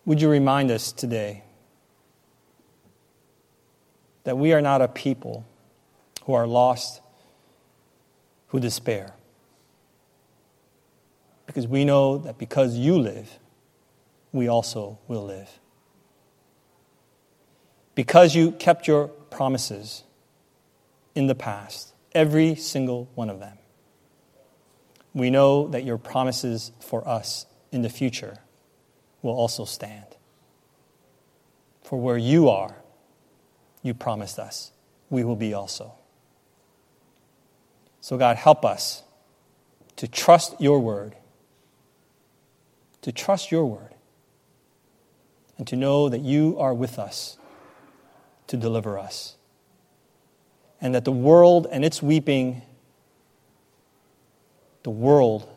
Would 0.05 0.20
you 0.20 0.28
remind 0.28 0.70
us 0.70 0.90
today 0.90 1.45
that 4.24 4.36
we 4.36 4.53
are 4.53 4.61
not 4.61 4.82
a 4.82 4.88
people 4.88 5.47
who 6.24 6.34
are 6.34 6.47
lost, 6.47 7.01
who 8.49 8.59
despair? 8.59 9.14
Because 11.47 11.68
we 11.68 11.84
know 11.84 12.18
that 12.18 12.38
because 12.38 12.76
you 12.76 12.99
live, 12.99 13.38
we 14.32 14.49
also 14.49 14.99
will 15.07 15.24
live. 15.24 15.59
Because 17.95 18.34
you 18.34 18.53
kept 18.53 18.88
your 18.88 19.09
promises 19.09 20.05
in 21.14 21.26
the 21.26 21.34
past, 21.34 21.93
every 22.12 22.55
single 22.55 23.09
one 23.14 23.28
of 23.28 23.38
them, 23.38 23.59
we 25.15 25.31
know 25.31 25.69
that 25.69 25.85
your 25.85 25.99
promises 25.99 26.73
for 26.81 27.07
us 27.07 27.47
in 27.71 27.83
the 27.83 27.89
future 27.89 28.39
will 29.21 29.35
also 29.35 29.65
stand. 29.65 30.07
For 31.83 32.01
where 32.01 32.17
you 32.17 32.49
are, 32.49 32.77
you 33.83 33.95
promised 33.95 34.39
us, 34.39 34.73
we 35.11 35.25
will 35.25 35.37
be 35.37 35.53
also. 35.53 35.95
So, 38.01 38.17
God, 38.17 38.37
help 38.37 38.65
us 38.65 39.03
to 39.97 40.09
trust 40.09 40.61
your 40.61 40.81
word, 40.81 41.15
to 43.03 43.13
trust 43.13 43.53
your 43.53 43.67
word, 43.67 43.95
and 45.59 45.67
to 45.69 45.77
know 45.77 46.09
that 46.09 46.21
you 46.21 46.57
are 46.59 46.75
with 46.75 46.99
us 46.99 47.37
to 48.49 48.57
deliver 48.57 48.99
us. 48.99 49.37
And 50.81 50.95
that 50.95 51.05
the 51.05 51.13
world 51.13 51.67
and 51.71 51.85
its 51.85 52.03
weeping 52.03 52.63
the 54.83 54.91
world 54.91 55.49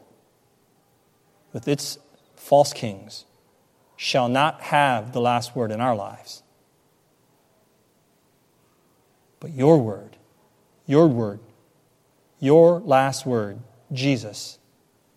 with 1.53 1.67
its 1.67 1.97
false 2.35 2.73
kings 2.73 3.25
shall 3.95 4.27
not 4.27 4.61
have 4.61 5.13
the 5.13 5.21
last 5.21 5.55
word 5.55 5.71
in 5.71 5.81
our 5.81 5.95
lives. 5.95 6.43
But 9.39 9.51
your 9.51 9.77
word, 9.77 10.17
your 10.85 11.07
word, 11.07 11.39
your 12.39 12.79
last 12.79 13.25
word, 13.25 13.59
Jesus, 13.91 14.59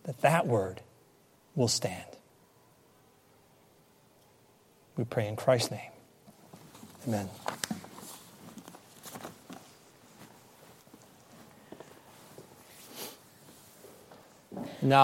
that 0.05 0.21
that 0.21 0.47
word 0.47 0.81
will 1.55 1.69
stand. 1.69 2.05
We 4.97 5.05
pray 5.05 5.29
in 5.29 5.37
Christ's 5.37 5.71
name. 5.71 5.91
Amen. 7.07 7.29
Now 14.81 14.97